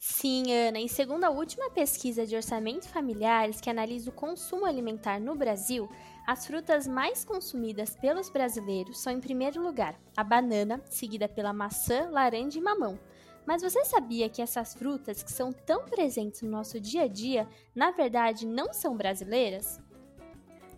Sim, 0.00 0.52
Ana, 0.52 0.78
e 0.78 0.88
segundo 0.88 1.24
a 1.24 1.30
última 1.30 1.70
pesquisa 1.70 2.24
de 2.24 2.36
orçamentos 2.36 2.86
familiares 2.86 3.60
que 3.60 3.68
analisa 3.68 4.10
o 4.10 4.12
consumo 4.12 4.64
alimentar 4.64 5.20
no 5.20 5.34
Brasil, 5.34 5.88
as 6.24 6.46
frutas 6.46 6.86
mais 6.86 7.24
consumidas 7.24 7.96
pelos 7.96 8.30
brasileiros 8.30 9.00
são, 9.00 9.12
em 9.12 9.20
primeiro 9.20 9.60
lugar, 9.60 9.98
a 10.16 10.22
banana, 10.22 10.80
seguida 10.84 11.28
pela 11.28 11.52
maçã, 11.52 12.08
laranja 12.10 12.58
e 12.58 12.62
mamão. 12.62 12.98
Mas 13.44 13.62
você 13.62 13.84
sabia 13.84 14.28
que 14.28 14.40
essas 14.40 14.72
frutas 14.72 15.22
que 15.22 15.32
são 15.32 15.52
tão 15.52 15.86
presentes 15.86 16.42
no 16.42 16.50
nosso 16.50 16.78
dia 16.78 17.02
a 17.02 17.08
dia, 17.08 17.48
na 17.74 17.90
verdade, 17.90 18.46
não 18.46 18.72
são 18.72 18.96
brasileiras? 18.96 19.80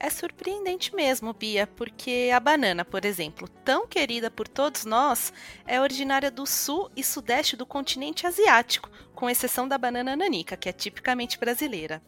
É 0.02 0.09
surpreendente 0.09 0.95
mesmo, 0.95 1.35
Bia, 1.35 1.66
porque 1.66 2.30
a 2.35 2.40
banana, 2.40 2.87
por 2.87 3.04
exemplo, 3.04 3.47
tão 3.62 3.87
querida 3.87 4.30
por 4.30 4.49
todos 4.49 4.87
nós, 4.87 5.30
é 5.66 5.78
originária 5.78 6.30
do 6.30 6.47
sul 6.47 6.90
e 6.97 7.04
sudeste 7.04 7.54
do 7.54 7.66
continente 7.66 8.26
asiático, 8.26 8.90
com 9.14 9.28
exceção 9.28 9.69
da 9.69 9.76
banana 9.76 10.16
nanica, 10.16 10.57
que 10.57 10.71
é 10.71 10.73
tipicamente 10.73 11.38
brasileira. 11.38 12.02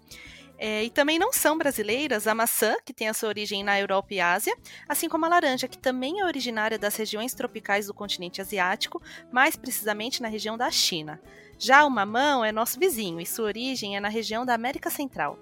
É, 0.56 0.82
e 0.84 0.88
também 0.88 1.18
não 1.18 1.34
são 1.34 1.58
brasileiras 1.58 2.26
a 2.26 2.34
maçã, 2.34 2.76
que 2.82 2.94
tem 2.94 3.10
a 3.10 3.14
sua 3.14 3.28
origem 3.28 3.62
na 3.62 3.78
Europa 3.78 4.14
e 4.14 4.20
Ásia, 4.20 4.56
assim 4.88 5.06
como 5.06 5.26
a 5.26 5.28
laranja, 5.28 5.68
que 5.68 5.76
também 5.76 6.20
é 6.20 6.24
originária 6.24 6.78
das 6.78 6.96
regiões 6.96 7.34
tropicais 7.34 7.88
do 7.88 7.94
continente 7.94 8.40
asiático, 8.40 9.02
mais 9.30 9.54
precisamente 9.54 10.22
na 10.22 10.28
região 10.28 10.56
da 10.56 10.70
China. 10.70 11.20
Já 11.58 11.84
o 11.84 11.90
mamão 11.90 12.42
é 12.42 12.52
nosso 12.52 12.80
vizinho 12.80 13.20
e 13.20 13.26
sua 13.26 13.44
origem 13.44 13.98
é 13.98 14.00
na 14.00 14.08
região 14.08 14.46
da 14.46 14.54
América 14.54 14.88
Central. 14.88 15.38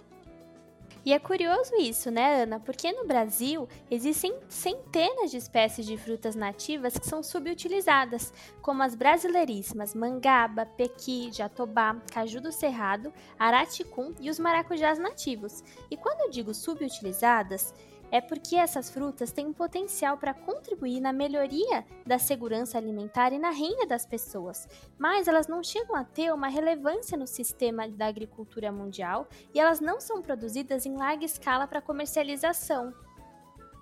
E 1.04 1.14
é 1.14 1.18
curioso 1.18 1.74
isso, 1.76 2.10
né, 2.10 2.42
Ana? 2.42 2.60
Porque 2.60 2.92
no 2.92 3.06
Brasil 3.06 3.66
existem 3.90 4.34
centenas 4.48 5.30
de 5.30 5.38
espécies 5.38 5.86
de 5.86 5.96
frutas 5.96 6.34
nativas 6.34 6.98
que 6.98 7.06
são 7.06 7.22
subutilizadas, 7.22 8.32
como 8.60 8.82
as 8.82 8.94
brasileiríssimas 8.94 9.94
mangaba, 9.94 10.66
pequi, 10.66 11.30
jatobá, 11.32 11.96
caju 12.12 12.42
do 12.42 12.52
cerrado, 12.52 13.12
araticum 13.38 14.14
e 14.20 14.28
os 14.28 14.38
maracujás 14.38 14.98
nativos. 14.98 15.64
E 15.90 15.96
quando 15.96 16.20
eu 16.20 16.30
digo 16.30 16.52
subutilizadas, 16.52 17.72
é 18.10 18.20
porque 18.20 18.56
essas 18.56 18.90
frutas 18.90 19.32
têm 19.32 19.46
um 19.46 19.52
potencial 19.52 20.18
para 20.18 20.34
contribuir 20.34 21.00
na 21.00 21.12
melhoria 21.12 21.84
da 22.06 22.18
segurança 22.18 22.76
alimentar 22.76 23.32
e 23.32 23.38
na 23.38 23.50
renda 23.50 23.86
das 23.86 24.04
pessoas, 24.04 24.68
mas 24.98 25.28
elas 25.28 25.46
não 25.46 25.62
chegam 25.62 25.96
a 25.96 26.04
ter 26.04 26.32
uma 26.32 26.48
relevância 26.48 27.16
no 27.16 27.26
sistema 27.26 27.88
da 27.88 28.06
agricultura 28.06 28.72
mundial 28.72 29.28
e 29.54 29.60
elas 29.60 29.80
não 29.80 30.00
são 30.00 30.20
produzidas 30.20 30.86
em 30.86 30.96
larga 30.96 31.24
escala 31.24 31.66
para 31.66 31.80
comercialização. 31.80 32.92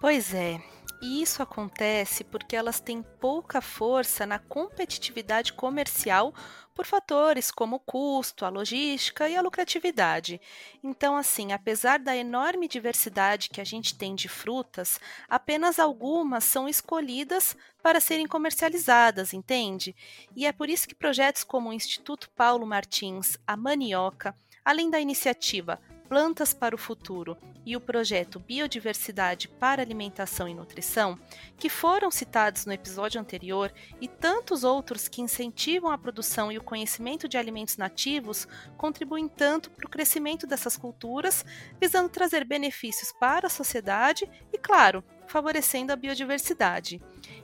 Pois 0.00 0.32
é, 0.32 0.60
e 1.00 1.22
isso 1.22 1.42
acontece 1.42 2.24
porque 2.24 2.56
elas 2.56 2.80
têm 2.80 3.02
pouca 3.02 3.60
força 3.60 4.26
na 4.26 4.38
competitividade 4.38 5.52
comercial 5.52 6.34
por 6.78 6.86
fatores 6.86 7.50
como 7.50 7.74
o 7.74 7.80
custo, 7.80 8.44
a 8.44 8.48
logística 8.48 9.28
e 9.28 9.36
a 9.36 9.40
lucratividade. 9.40 10.40
Então, 10.80 11.16
assim, 11.16 11.50
apesar 11.50 11.98
da 11.98 12.16
enorme 12.16 12.68
diversidade 12.68 13.50
que 13.50 13.60
a 13.60 13.64
gente 13.64 13.98
tem 13.98 14.14
de 14.14 14.28
frutas, 14.28 15.00
apenas 15.28 15.80
algumas 15.80 16.44
são 16.44 16.68
escolhidas 16.68 17.56
para 17.82 17.98
serem 17.98 18.28
comercializadas, 18.28 19.32
entende? 19.32 19.96
E 20.36 20.46
é 20.46 20.52
por 20.52 20.68
isso 20.68 20.86
que 20.86 20.94
projetos 20.94 21.42
como 21.42 21.70
o 21.70 21.72
Instituto 21.72 22.30
Paulo 22.30 22.64
Martins, 22.64 23.36
a 23.44 23.56
Manioca, 23.56 24.32
além 24.64 24.88
da 24.88 25.00
iniciativa 25.00 25.80
Plantas 26.08 26.54
para 26.54 26.74
o 26.74 26.78
Futuro 26.78 27.36
e 27.66 27.76
o 27.76 27.80
projeto 27.80 28.40
Biodiversidade 28.40 29.46
para 29.46 29.82
Alimentação 29.82 30.48
e 30.48 30.54
Nutrição, 30.54 31.18
que 31.58 31.68
foram 31.68 32.10
citados 32.10 32.64
no 32.64 32.72
episódio 32.72 33.20
anterior, 33.20 33.70
e 34.00 34.08
tantos 34.08 34.64
outros 34.64 35.06
que 35.06 35.20
incentivam 35.20 35.90
a 35.90 35.98
produção 35.98 36.50
e 36.50 36.56
o 36.56 36.62
conhecimento 36.62 37.28
de 37.28 37.36
alimentos 37.36 37.76
nativos, 37.76 38.48
contribuem 38.78 39.28
tanto 39.28 39.70
para 39.70 39.86
o 39.86 39.90
crescimento 39.90 40.46
dessas 40.46 40.78
culturas, 40.78 41.44
visando 41.78 42.08
trazer 42.08 42.42
benefícios 42.44 43.12
para 43.12 43.48
a 43.48 43.50
sociedade 43.50 44.26
e, 44.50 44.56
claro, 44.56 45.04
favorecendo 45.28 45.92
a 45.92 45.96
biodiversidade. 45.96 47.00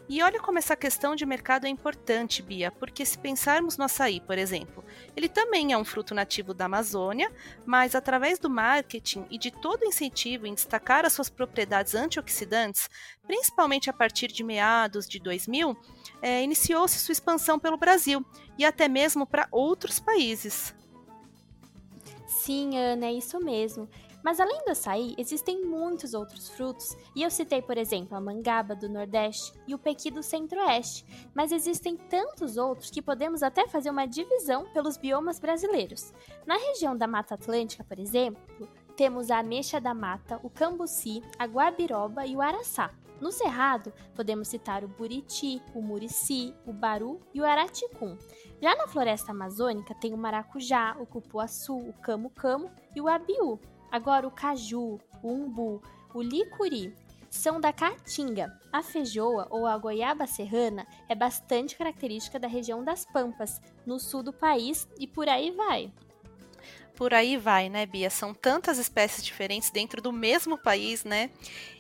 E 0.08 0.22
olha 0.22 0.40
como 0.40 0.58
essa 0.58 0.76
questão 0.76 1.14
de 1.14 1.24
mercado 1.24 1.66
é 1.66 1.68
importante, 1.68 2.42
Bia, 2.42 2.70
porque 2.70 3.06
se 3.06 3.16
pensarmos 3.16 3.76
no 3.76 3.84
açaí, 3.84 4.20
por 4.20 4.36
exemplo, 4.36 4.84
ele 5.16 5.28
também 5.28 5.72
é 5.72 5.78
um 5.78 5.84
fruto 5.84 6.14
nativo 6.14 6.52
da 6.52 6.66
Amazônia, 6.66 7.32
mas 7.64 7.94
através 7.94 8.38
do 8.38 8.50
marketing 8.50 9.26
e 9.30 9.38
de 9.38 9.50
todo 9.50 9.82
o 9.82 9.86
incentivo 9.86 10.46
em 10.46 10.54
destacar 10.54 11.06
as 11.06 11.12
suas 11.12 11.30
propriedades 11.30 11.94
antioxidantes, 11.94 12.90
principalmente 13.26 13.88
a 13.88 13.92
partir 13.92 14.28
de 14.28 14.44
meados 14.44 15.08
de 15.08 15.18
2000, 15.18 15.76
é, 16.20 16.42
iniciou-se 16.42 16.98
sua 16.98 17.12
expansão 17.12 17.58
pelo 17.58 17.78
Brasil 17.78 18.24
e 18.58 18.64
até 18.64 18.88
mesmo 18.88 19.26
para 19.26 19.48
outros 19.50 19.98
países. 19.98 20.74
Sim, 22.26 22.76
Ana, 22.76 23.06
é 23.06 23.12
isso 23.14 23.38
mesmo. 23.40 23.88
Mas 24.24 24.40
além 24.40 24.64
do 24.64 24.70
açaí, 24.70 25.14
existem 25.18 25.66
muitos 25.66 26.14
outros 26.14 26.48
frutos, 26.48 26.96
e 27.14 27.22
eu 27.22 27.30
citei, 27.30 27.60
por 27.60 27.76
exemplo, 27.76 28.16
a 28.16 28.20
mangaba 28.20 28.74
do 28.74 28.88
Nordeste 28.88 29.52
e 29.66 29.74
o 29.74 29.78
pequi 29.78 30.10
do 30.10 30.22
Centro-Oeste, 30.22 31.04
mas 31.34 31.52
existem 31.52 31.94
tantos 31.94 32.56
outros 32.56 32.88
que 32.88 33.02
podemos 33.02 33.42
até 33.42 33.68
fazer 33.68 33.90
uma 33.90 34.06
divisão 34.06 34.64
pelos 34.72 34.96
biomas 34.96 35.38
brasileiros. 35.38 36.14
Na 36.46 36.56
região 36.56 36.96
da 36.96 37.06
Mata 37.06 37.34
Atlântica, 37.34 37.84
por 37.84 37.98
exemplo, 37.98 38.66
temos 38.96 39.30
a 39.30 39.40
ameixa 39.40 39.78
da 39.78 39.92
mata, 39.92 40.40
o 40.42 40.48
cambuci, 40.48 41.22
a 41.38 41.44
guabiroba 41.44 42.24
e 42.24 42.34
o 42.34 42.40
araçá. 42.40 42.90
No 43.20 43.30
cerrado, 43.30 43.92
podemos 44.14 44.48
citar 44.48 44.84
o 44.84 44.88
buriti, 44.88 45.60
o 45.74 45.82
murici, 45.82 46.54
o 46.66 46.72
baru 46.72 47.20
e 47.34 47.40
o 47.40 47.44
araticum. 47.44 48.16
Já 48.60 48.74
na 48.74 48.88
floresta 48.88 49.32
amazônica 49.32 49.94
tem 49.94 50.14
o 50.14 50.16
maracujá, 50.16 50.96
o 50.98 51.06
cupuaçu, 51.06 51.76
o 51.76 51.92
camu-camu 51.92 52.70
e 52.94 53.00
o 53.00 53.08
abiú. 53.08 53.60
Agora, 53.94 54.26
o 54.26 54.30
caju, 54.32 54.98
o 55.22 55.32
umbu, 55.32 55.80
o 56.12 56.20
licuri 56.20 56.92
são 57.30 57.60
da 57.60 57.72
caatinga. 57.72 58.52
A 58.72 58.82
feijoa 58.82 59.46
ou 59.50 59.68
a 59.68 59.78
goiaba 59.78 60.26
serrana 60.26 60.84
é 61.08 61.14
bastante 61.14 61.76
característica 61.76 62.36
da 62.36 62.48
região 62.48 62.82
das 62.82 63.04
Pampas, 63.04 63.60
no 63.86 64.00
sul 64.00 64.24
do 64.24 64.32
país, 64.32 64.88
e 64.98 65.06
por 65.06 65.28
aí 65.28 65.52
vai. 65.52 65.92
Por 66.96 67.14
aí 67.14 67.36
vai, 67.36 67.68
né, 67.68 67.86
Bia? 67.86 68.10
São 68.10 68.34
tantas 68.34 68.78
espécies 68.78 69.24
diferentes 69.24 69.70
dentro 69.70 70.02
do 70.02 70.12
mesmo 70.12 70.58
país, 70.58 71.04
né? 71.04 71.30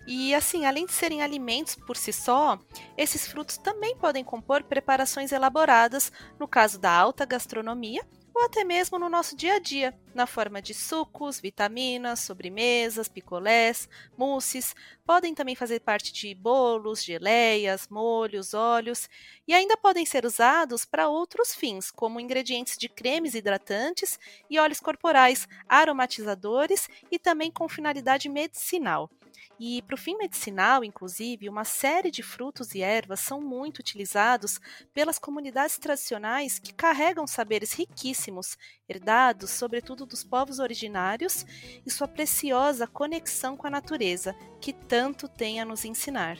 E 0.06 0.32
assim, 0.36 0.66
além 0.66 0.86
de 0.86 0.92
serem 0.92 1.20
alimentos 1.20 1.74
por 1.74 1.96
si 1.96 2.12
só, 2.12 2.56
esses 2.96 3.26
frutos 3.26 3.58
também 3.58 3.96
podem 3.96 4.22
compor 4.22 4.62
preparações 4.62 5.32
elaboradas, 5.32 6.12
no 6.38 6.46
caso 6.46 6.78
da 6.78 6.92
alta 6.92 7.26
gastronomia, 7.26 8.06
ou 8.34 8.44
até 8.44 8.64
mesmo 8.64 8.98
no 8.98 9.08
nosso 9.08 9.36
dia 9.36 9.54
a 9.54 9.58
dia, 9.60 9.94
na 10.12 10.26
forma 10.26 10.60
de 10.60 10.74
sucos, 10.74 11.38
vitaminas, 11.38 12.20
sobremesas, 12.20 13.08
picolés, 13.08 13.88
mousses. 14.16 14.74
Podem 15.06 15.34
também 15.34 15.54
fazer 15.54 15.80
parte 15.80 16.12
de 16.12 16.34
bolos, 16.34 17.04
geleias, 17.04 17.86
molhos, 17.88 18.52
óleos 18.52 19.08
e 19.46 19.54
ainda 19.54 19.76
podem 19.76 20.04
ser 20.04 20.26
usados 20.26 20.84
para 20.84 21.08
outros 21.08 21.54
fins, 21.54 21.90
como 21.90 22.18
ingredientes 22.18 22.76
de 22.76 22.88
cremes 22.88 23.34
hidratantes 23.34 24.18
e 24.50 24.58
óleos 24.58 24.80
corporais, 24.80 25.46
aromatizadores 25.68 26.88
e 27.10 27.18
também 27.18 27.52
com 27.52 27.68
finalidade 27.68 28.28
medicinal. 28.28 29.08
E 29.58 29.82
para 29.82 29.94
o 29.94 29.98
fim 29.98 30.16
medicinal, 30.16 30.82
inclusive, 30.82 31.48
uma 31.48 31.64
série 31.64 32.10
de 32.10 32.22
frutos 32.22 32.74
e 32.74 32.82
ervas 32.82 33.20
são 33.20 33.40
muito 33.40 33.78
utilizados 33.78 34.60
pelas 34.92 35.18
comunidades 35.18 35.78
tradicionais 35.78 36.58
que 36.58 36.72
carregam 36.72 37.26
saberes 37.26 37.72
riquíssimos, 37.72 38.58
herdados 38.88 39.50
sobretudo 39.50 40.04
dos 40.04 40.24
povos 40.24 40.58
originários, 40.58 41.46
e 41.86 41.90
sua 41.90 42.08
preciosa 42.08 42.86
conexão 42.86 43.56
com 43.56 43.66
a 43.66 43.70
natureza, 43.70 44.34
que 44.60 44.72
tanto 44.72 45.28
tem 45.28 45.60
a 45.60 45.64
nos 45.64 45.84
ensinar. 45.84 46.38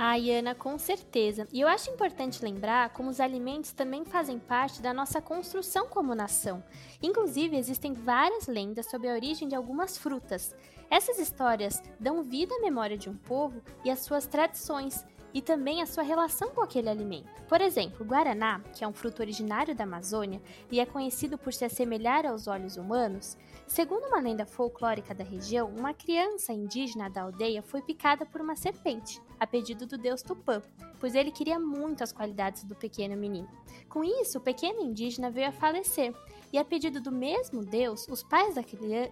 Ai, 0.00 0.30
Ana, 0.30 0.54
com 0.54 0.78
certeza. 0.78 1.48
E 1.52 1.60
eu 1.60 1.66
acho 1.66 1.90
importante 1.90 2.40
lembrar 2.40 2.90
como 2.90 3.10
os 3.10 3.18
alimentos 3.18 3.72
também 3.72 4.04
fazem 4.04 4.38
parte 4.38 4.80
da 4.80 4.94
nossa 4.94 5.20
construção 5.20 5.88
como 5.88 6.14
nação. 6.14 6.62
Inclusive, 7.02 7.56
existem 7.56 7.94
várias 7.94 8.46
lendas 8.46 8.88
sobre 8.88 9.08
a 9.08 9.14
origem 9.14 9.48
de 9.48 9.56
algumas 9.56 9.98
frutas. 9.98 10.54
Essas 10.90 11.18
histórias 11.18 11.82
dão 12.00 12.22
vida 12.22 12.54
à 12.54 12.60
memória 12.60 12.96
de 12.96 13.10
um 13.10 13.14
povo 13.14 13.60
e 13.84 13.90
às 13.90 14.00
suas 14.00 14.26
tradições, 14.26 15.04
e 15.34 15.42
também 15.42 15.82
a 15.82 15.86
sua 15.86 16.02
relação 16.02 16.48
com 16.48 16.62
aquele 16.62 16.88
alimento. 16.88 17.28
Por 17.46 17.60
exemplo, 17.60 17.98
o 18.00 18.08
guaraná, 18.08 18.60
que 18.74 18.82
é 18.82 18.88
um 18.88 18.94
fruto 18.94 19.20
originário 19.20 19.74
da 19.74 19.84
Amazônia 19.84 20.40
e 20.70 20.80
é 20.80 20.86
conhecido 20.86 21.36
por 21.36 21.52
se 21.52 21.66
assemelhar 21.66 22.24
aos 22.24 22.46
olhos 22.46 22.78
humanos, 22.78 23.36
segundo 23.66 24.06
uma 24.06 24.20
lenda 24.20 24.46
folclórica 24.46 25.14
da 25.14 25.22
região, 25.22 25.68
uma 25.68 25.92
criança 25.92 26.54
indígena 26.54 27.10
da 27.10 27.22
aldeia 27.22 27.62
foi 27.62 27.82
picada 27.82 28.24
por 28.24 28.40
uma 28.40 28.56
serpente, 28.56 29.20
a 29.38 29.46
pedido 29.46 29.86
do 29.86 29.98
deus 29.98 30.22
Tupã, 30.22 30.62
pois 30.98 31.14
ele 31.14 31.30
queria 31.30 31.58
muito 31.58 32.02
as 32.02 32.12
qualidades 32.12 32.64
do 32.64 32.74
pequeno 32.74 33.14
menino. 33.14 33.48
Com 33.90 34.02
isso, 34.02 34.38
o 34.38 34.42
pequeno 34.42 34.80
indígena 34.80 35.30
veio 35.30 35.48
a 35.48 35.52
falecer, 35.52 36.14
e 36.50 36.56
a 36.56 36.64
pedido 36.64 37.02
do 37.02 37.12
mesmo 37.12 37.62
deus, 37.62 38.08
os 38.08 38.22
pais 38.22 38.54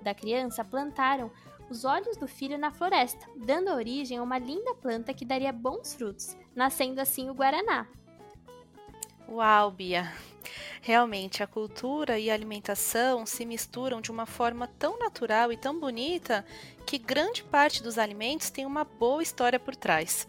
da 0.02 0.14
criança 0.14 0.64
plantaram 0.64 1.30
os 1.68 1.85
olhos 1.85 2.16
do 2.16 2.26
filho 2.26 2.58
na 2.58 2.70
floresta, 2.70 3.26
dando 3.37 3.73
origem 3.73 4.18
a 4.18 4.23
uma 4.23 4.38
linda 4.38 4.75
planta 4.75 5.14
que 5.14 5.25
daria 5.25 5.52
bons 5.52 5.94
frutos, 5.94 6.37
nascendo 6.54 7.00
assim 7.00 7.28
o 7.28 7.35
guaraná. 7.35 7.87
Uau, 9.28 9.70
Bia! 9.73 10.12
Realmente, 10.80 11.42
a 11.42 11.46
cultura 11.49 12.18
e 12.18 12.30
a 12.30 12.35
alimentação 12.35 13.26
se 13.26 13.44
misturam 13.44 14.00
de 14.00 14.12
uma 14.12 14.25
forma 14.25 14.68
tão 14.78 14.99
natural 14.99 15.52
e 15.52 15.56
tão 15.56 15.80
bonita 15.80 16.46
que 16.87 16.96
grande 16.96 17.42
parte 17.42 17.82
dos 17.82 17.99
alimentos 17.99 18.50
tem 18.50 18.64
uma 18.64 18.85
boa 18.85 19.23
história 19.23 19.58
por 19.58 19.75
trás. 19.75 20.28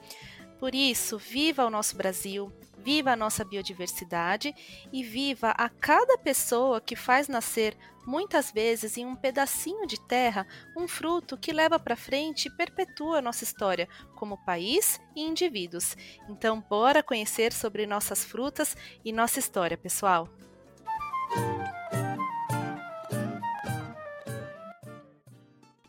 Por 0.60 0.74
isso, 0.74 1.20
viva 1.20 1.64
o 1.64 1.70
nosso 1.70 1.96
Brasil, 1.96 2.52
viva 2.88 3.12
a 3.12 3.16
nossa 3.18 3.44
biodiversidade 3.44 4.56
e 4.94 5.04
viva 5.04 5.50
a 5.50 5.68
cada 5.68 6.18
pessoa 6.18 6.80
que 6.80 6.96
faz 6.96 7.28
nascer, 7.28 7.78
muitas 8.06 8.50
vezes 8.50 8.96
em 8.96 9.06
um 9.06 9.14
pedacinho 9.14 9.86
de 9.86 10.00
terra, 10.08 10.48
um 10.74 10.88
fruto 10.88 11.38
que 11.38 11.52
leva 11.52 11.78
para 11.78 11.98
frente 11.98 12.46
e 12.46 12.56
perpetua 12.56 13.18
a 13.18 13.22
nossa 13.22 13.44
história 13.44 13.90
como 14.16 14.42
país 14.46 15.02
e 15.14 15.22
indivíduos. 15.22 15.98
Então, 16.30 16.62
bora 16.62 17.04
conhecer 17.04 17.52
sobre 17.52 17.86
nossas 17.86 18.24
frutas 18.24 18.74
e 19.04 19.12
nossa 19.12 19.38
história, 19.38 19.78
pessoal! 19.78 20.30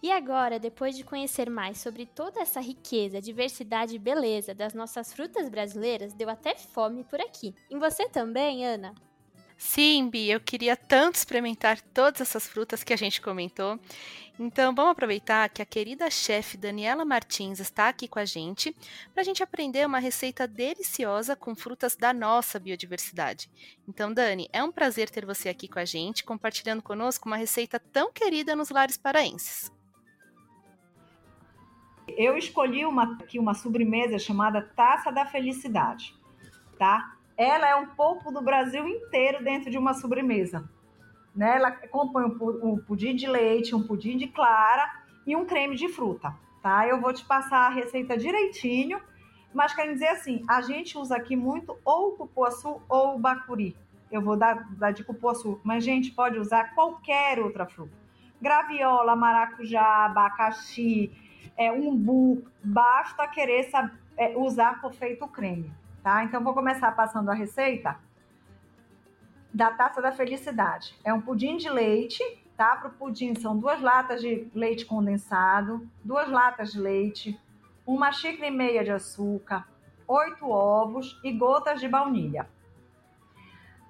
E 0.09 0.11
agora, 0.11 0.59
depois 0.59 0.97
de 0.97 1.05
conhecer 1.05 1.51
mais 1.51 1.77
sobre 1.77 2.07
toda 2.07 2.41
essa 2.41 2.63
riqueza, 2.63 3.21
diversidade 3.21 3.95
e 3.95 3.99
beleza 3.99 4.55
das 4.55 4.73
nossas 4.73 5.13
frutas 5.13 5.51
brasileiras, 5.51 6.15
deu 6.15 6.31
até 6.31 6.55
fome 6.57 7.05
por 7.05 7.21
aqui. 7.21 7.55
Em 7.71 7.79
você 7.79 8.09
também, 8.09 8.65
Ana? 8.65 8.95
Sim, 9.59 10.09
Bi, 10.09 10.31
eu 10.31 10.41
queria 10.41 10.75
tanto 10.75 11.17
experimentar 11.17 11.83
todas 11.93 12.23
essas 12.23 12.49
frutas 12.49 12.83
que 12.83 12.95
a 12.95 12.97
gente 12.97 13.21
comentou. 13.21 13.79
Então, 14.39 14.75
vamos 14.75 14.93
aproveitar 14.93 15.47
que 15.51 15.61
a 15.61 15.67
querida 15.67 16.09
chefe 16.09 16.57
Daniela 16.57 17.05
Martins 17.05 17.61
está 17.61 17.91
aqui 17.91 18.09
com 18.09 18.19
a 18.19 18.25
gente 18.25 18.75
para 19.13 19.21
a 19.21 19.25
gente 19.25 19.43
aprender 19.43 19.87
uma 19.87 19.99
receita 19.99 20.49
deliciosa 20.49 21.37
com 21.37 21.55
frutas 21.55 21.97
da 21.97 22.15
nossa 22.15 22.59
biodiversidade. 22.59 23.51
Então, 23.87 24.15
Dani, 24.15 24.49
é 24.55 24.65
um 24.65 24.73
prazer 24.73 25.11
ter 25.11 25.27
você 25.27 25.51
aqui 25.51 25.69
com 25.69 25.79
a 25.79 25.85
gente, 25.85 26.25
compartilhando 26.25 26.83
conosco 26.83 27.29
uma 27.29 27.37
receita 27.37 27.79
tão 27.79 28.11
querida 28.11 28.57
nos 28.57 28.71
lares 28.71 28.97
paraenses. 28.97 29.71
Eu 32.19 32.37
escolhi 32.37 32.85
uma, 32.85 33.13
aqui 33.13 33.39
uma 33.39 33.55
sobremesa 33.55 34.19
chamada 34.19 34.61
Taça 34.61 35.13
da 35.13 35.25
Felicidade, 35.25 36.19
tá? 36.77 37.15
Ela 37.37 37.69
é 37.69 37.77
um 37.77 37.87
pouco 37.91 38.33
do 38.33 38.43
Brasil 38.43 38.89
inteiro 38.89 39.45
dentro 39.45 39.71
de 39.71 39.79
uma 39.79 39.95
sobremesa. 39.95 40.69
Né? 41.33 41.55
Ela 41.55 41.71
compõe 41.71 42.25
um, 42.25 42.77
pudim 42.79 43.15
de 43.15 43.29
leite, 43.29 43.73
um 43.73 43.87
pudim 43.87 44.17
de 44.17 44.27
clara 44.27 44.91
e 45.25 45.37
um 45.37 45.47
creme 45.47 45.77
de 45.77 45.89
fruta, 45.89 46.35
tá? 46.61 46.89
Eu 46.89 47.01
vou 47.01 47.13
te 47.13 47.25
passar 47.25 47.69
a 47.69 47.71
receita 47.71 48.19
direitinho, 48.19 49.01
mas 49.55 49.73
quer 49.73 49.87
dizer 49.93 50.09
assim, 50.09 50.45
a 50.49 50.61
gente 50.61 50.99
usa 50.99 51.15
aqui 51.15 51.37
muito 51.37 51.79
ou 51.85 52.17
cupuaçu 52.17 52.83
ou 52.89 53.17
bacuri. 53.17 53.77
Eu 54.11 54.23
vou 54.23 54.37
dar, 54.37 54.69
dar 54.73 54.91
de 54.91 55.05
cupuaçu, 55.05 55.61
mas 55.63 55.85
a 55.85 55.87
gente 55.87 56.11
pode 56.11 56.37
usar 56.37 56.75
qualquer 56.75 57.39
outra 57.39 57.65
fruta. 57.65 57.97
Graviola, 58.43 59.15
maracujá, 59.15 60.07
abacaxi, 60.07 61.13
é, 61.59 61.73
umbu, 61.73 62.45
basta 62.63 63.27
querer 63.27 63.65
saber, 63.65 63.93
é, 64.17 64.37
usar 64.37 64.81
por 64.81 64.95
feito 64.95 65.27
creme, 65.27 65.71
tá? 66.05 66.23
Então, 66.23 66.43
vou 66.43 66.55
começar 66.55 66.93
passando 66.93 67.29
a 67.31 67.35
receita 67.35 67.97
da 69.53 69.73
taça 69.73 70.01
da 70.01 70.13
felicidade. 70.13 70.95
É 71.05 71.13
um 71.13 71.21
pudim 71.21 71.57
de 71.57 71.69
leite, 71.69 72.23
tá? 72.57 72.77
Para 72.77 72.89
o 72.89 72.93
pudim 72.93 73.35
são 73.35 73.59
duas 73.59 73.81
latas 73.81 74.21
de 74.21 74.49
leite 74.55 74.87
condensado, 74.87 75.87
duas 76.05 76.31
latas 76.31 76.73
de 76.73 76.81
leite, 76.81 77.41
uma 77.85 78.13
xícara 78.13 78.47
e 78.47 78.51
meia 78.53 78.85
de 78.85 78.93
açúcar, 78.93 79.67
oito 80.07 80.49
ovos 80.49 81.21
e 81.25 81.33
gotas 81.33 81.81
de 81.81 81.89
baunilha. 81.89 82.49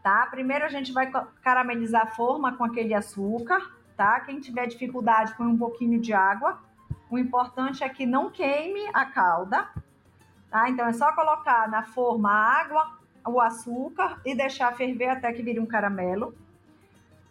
Tá? 0.03 0.27
Primeiro 0.31 0.65
a 0.65 0.69
gente 0.69 0.91
vai 0.91 1.11
caramelizar 1.43 2.03
a 2.03 2.07
forma 2.07 2.57
com 2.57 2.65
aquele 2.65 2.95
açúcar, 2.95 3.75
tá? 3.95 4.21
Quem 4.21 4.41
tiver 4.41 4.67
dificuldade, 4.67 5.35
põe 5.37 5.47
um 5.47 5.59
pouquinho 5.59 6.01
de 6.01 6.15
água 6.15 6.59
o 7.11 7.19
importante 7.19 7.83
é 7.83 7.89
que 7.89 8.05
não 8.05 8.31
queime 8.31 8.89
a 8.93 9.07
calda, 9.07 9.69
tá? 10.51 10.69
Então 10.69 10.87
é 10.87 10.93
só 10.93 11.13
colocar 11.13 11.69
na 11.69 11.83
forma 11.83 12.31
a 12.31 12.61
água, 12.61 12.99
o 13.27 13.41
açúcar 13.41 14.21
e 14.25 14.35
deixar 14.35 14.75
ferver 14.77 15.09
até 15.09 15.33
que 15.33 15.43
vire 15.43 15.61
um 15.61 15.67
caramelo. 15.67 16.35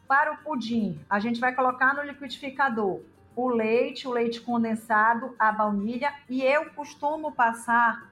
Para 0.08 0.34
o 0.34 0.38
pudim, 0.38 1.00
a 1.10 1.20
gente 1.20 1.40
vai 1.40 1.54
colocar 1.54 1.94
no 1.94 2.02
liquidificador 2.02 3.02
o 3.36 3.50
leite, 3.50 4.08
o 4.08 4.12
leite 4.12 4.42
condensado, 4.42 5.36
a 5.38 5.52
baunilha 5.52 6.12
e 6.28 6.42
eu 6.42 6.72
costumo 6.72 7.32
passar 7.32 8.10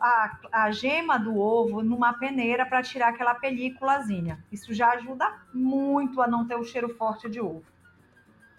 a, 0.00 0.38
a 0.52 0.70
gema 0.70 1.18
do 1.18 1.38
ovo 1.38 1.82
numa 1.82 2.14
peneira 2.14 2.64
para 2.64 2.82
tirar 2.82 3.08
aquela 3.08 3.34
películazinha. 3.34 4.42
Isso 4.50 4.72
já 4.72 4.92
ajuda 4.92 5.30
muito 5.52 6.22
a 6.22 6.26
não 6.26 6.46
ter 6.46 6.54
o 6.54 6.64
cheiro 6.64 6.88
forte 6.96 7.28
de 7.28 7.40
ovo 7.40 7.64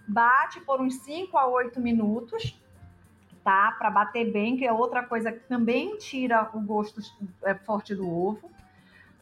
bate 0.10 0.60
por 0.62 0.82
uns 0.82 0.96
5 0.96 1.38
a 1.38 1.48
8 1.48 1.80
minutos, 1.80 2.60
tá? 3.44 3.76
Para 3.78 3.92
bater 3.92 4.32
bem, 4.32 4.58
que 4.58 4.66
é 4.66 4.74
outra 4.74 5.04
coisa 5.04 5.32
que 5.32 5.40
também 5.48 5.98
tira 5.98 6.50
o 6.54 6.60
gosto 6.60 7.00
é, 7.44 7.54
forte 7.54 7.94
do 7.94 8.10
ovo. 8.10 8.50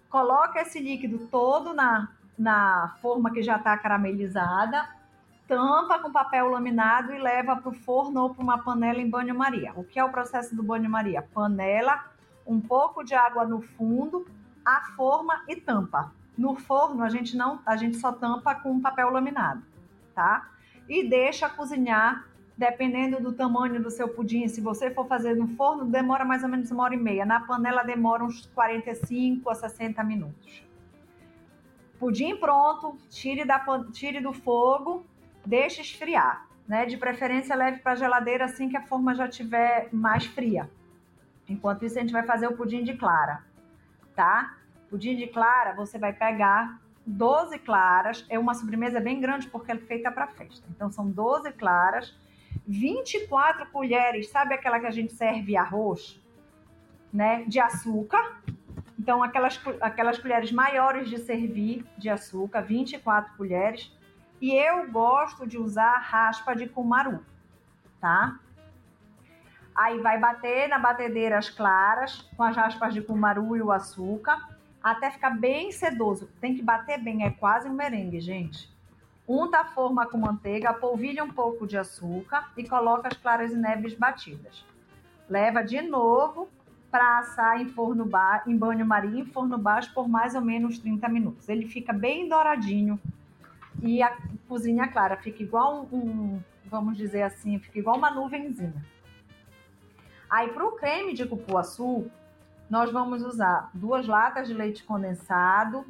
Coloca 0.10 0.62
esse 0.62 0.80
líquido 0.80 1.28
todo 1.28 1.74
na, 1.74 2.08
na 2.38 2.96
forma 3.02 3.32
que 3.32 3.44
já 3.44 3.58
está 3.58 3.78
caramelizada, 3.78 4.90
tampa 5.46 6.00
com 6.00 6.12
papel 6.12 6.48
laminado 6.48 7.14
e 7.14 7.20
leva 7.20 7.58
para 7.58 7.70
o 7.70 7.74
forno 7.74 8.22
ou 8.22 8.34
para 8.34 8.44
uma 8.44 8.58
panela 8.58 9.00
em 9.00 9.10
banho-maria. 9.10 9.74
O 9.76 9.84
que 9.84 10.00
é 10.00 10.04
o 10.04 10.10
processo 10.10 10.56
do 10.56 10.64
banho-maria? 10.64 11.22
Panela, 11.34 12.06
um 12.46 12.62
pouco 12.62 13.04
de 13.04 13.14
água 13.14 13.46
no 13.46 13.62
fundo, 13.62 14.26
a 14.66 14.82
forma 14.96 15.44
e 15.50 15.56
tampa. 15.58 16.12
No 16.38 16.56
forno 16.56 17.04
a 17.04 17.10
gente 17.10 17.36
não, 17.36 17.60
a 17.66 17.76
gente 17.76 17.98
só 17.98 18.14
tampa 18.14 18.56
com 18.56 18.80
papel 18.80 19.10
laminado, 19.10 19.62
tá? 20.16 20.50
E 20.88 21.08
deixa 21.08 21.50
cozinhar, 21.50 22.28
dependendo 22.58 23.22
do 23.22 23.34
tamanho 23.34 23.82
do 23.82 23.92
seu 23.92 24.08
pudim. 24.08 24.48
Se 24.48 24.62
você 24.62 24.90
for 24.92 25.08
fazer 25.08 25.36
no 25.36 25.48
forno, 25.50 25.86
demora 25.86 26.26
mais 26.26 26.44
ou 26.44 26.50
menos 26.50 26.72
uma 26.72 26.84
hora 26.84 26.96
e 26.96 26.98
meia. 26.98 27.26
Na 27.26 27.42
panela 27.42 27.84
demora 27.84 28.24
uns 28.24 28.46
45 28.48 29.50
a 29.50 29.56
60 29.56 30.04
minutos. 30.04 30.64
Pudim 32.00 32.36
pronto, 32.38 32.98
tire, 33.10 33.44
da, 33.44 33.64
tire 33.92 34.20
do 34.20 34.32
fogo, 34.32 35.06
deixe 35.46 35.82
esfriar. 35.82 36.48
Né? 36.68 36.86
De 36.86 36.98
preferência, 36.98 37.56
leve 37.56 37.80
para 37.80 37.94
a 37.94 37.96
geladeira 37.96 38.46
assim 38.46 38.70
que 38.70 38.78
a 38.78 38.82
forma 38.82 39.16
já 39.16 39.28
estiver 39.28 39.90
mais 39.92 40.26
fria. 40.26 40.70
Enquanto 41.48 41.86
isso, 41.86 41.98
a 41.98 42.02
gente 42.02 42.12
vai 42.12 42.24
fazer 42.24 42.48
o 42.48 42.58
pudim 42.58 42.84
de 42.84 42.96
clara, 42.96 43.42
tá? 44.14 44.58
Pudim 44.90 45.16
de 45.16 45.28
clara, 45.28 45.74
você 45.74 45.98
vai 45.98 46.12
pegar 46.12 46.78
12 47.08 47.58
claras, 47.60 48.26
é 48.30 48.38
uma 48.38 48.54
sobremesa 48.54 49.00
bem 49.00 49.22
grande 49.22 49.48
porque 49.48 49.72
é 49.72 49.78
feita 49.78 50.12
para 50.12 50.28
festa. 50.28 50.68
Então 50.70 50.92
são 50.92 51.10
12 51.10 51.54
claras, 51.54 52.14
24 52.68 53.68
colheres, 53.72 54.30
sabe 54.30 54.54
aquela 54.54 54.78
que 54.78 54.88
a 54.88 54.92
gente 54.92 55.14
serve 55.14 55.56
arroz, 55.56 56.22
né, 57.12 57.46
de 57.46 57.62
açúcar. 57.62 58.42
Então 59.00 59.24
aquelas 59.24 59.60
aquelas 59.80 60.20
colheres 60.20 60.52
maiores 60.52 61.10
de 61.10 61.18
servir 61.18 61.86
de 61.98 62.10
açúcar, 62.10 62.62
24 62.62 63.38
colheres. 63.38 63.96
E 64.42 64.54
eu 64.54 64.92
gosto 64.92 65.48
de 65.48 65.58
usar 65.58 65.98
raspa 66.00 66.54
de 66.54 66.68
cumaru, 66.68 67.24
tá? 68.02 68.38
Aí 69.74 69.98
vai 70.00 70.20
bater 70.20 70.68
na 70.68 70.78
batedeira 70.78 71.38
as 71.38 71.50
claras 71.50 72.30
com 72.36 72.44
as 72.44 72.56
raspas 72.56 72.94
de 72.94 73.02
cumaru 73.02 73.56
e 73.56 73.62
o 73.62 73.72
açúcar 73.72 74.57
até 74.92 75.12
ficar 75.12 75.32
bem 75.32 75.72
sedoso. 75.72 76.30
Tem 76.40 76.56
que 76.56 76.62
bater 76.62 77.02
bem, 77.02 77.24
é 77.24 77.30
quase 77.30 77.68
um 77.68 77.74
merengue, 77.74 78.20
gente. 78.20 78.70
Unta 79.28 79.60
a 79.60 79.66
forma 79.66 80.06
com 80.06 80.18
manteiga, 80.18 80.74
polvilha 80.74 81.24
um 81.24 81.32
pouco 81.32 81.68
de 81.68 81.78
açúcar 81.78 82.50
e 82.56 82.64
coloca 82.64 83.10
as 83.10 83.18
claras 83.18 83.52
e 83.52 83.58
neves 83.58 83.94
batidas. 83.94 84.66
Leva 85.30 85.62
de 85.62 85.82
novo 85.82 86.48
para 86.90 87.20
assar 87.20 87.62
em 87.62 87.68
forno 87.68 88.06
ba 88.06 88.44
em 88.48 88.56
banho-maria, 88.56 89.20
em 89.20 89.26
forno 89.26 89.58
baixo 89.58 89.94
por 89.94 90.08
mais 90.08 90.34
ou 90.36 90.42
menos 90.42 90.80
30 90.80 91.10
minutos. 91.10 91.50
Ele 91.50 91.68
fica 91.68 91.92
bem 91.92 92.30
douradinho 92.30 93.00
e 93.82 94.02
a 94.02 94.18
cozinha 94.48 94.88
clara 94.88 95.18
fica 95.18 95.44
igual 95.44 95.88
um, 95.92 96.40
vamos 96.66 96.96
dizer 96.98 97.24
assim, 97.24 97.60
fica 97.60 97.80
igual 97.80 97.98
uma 97.98 98.10
nuvenzinha. 98.10 98.86
Aí 100.30 100.50
para 100.50 100.66
o 100.66 100.72
creme 100.72 101.14
de 101.14 101.26
cupuaçu, 101.26 102.10
nós 102.70 102.92
vamos 102.92 103.24
usar 103.24 103.70
duas 103.74 104.06
latas 104.08 104.48
de 104.48 104.54
leite 104.54 104.84
condensado, 104.84 105.86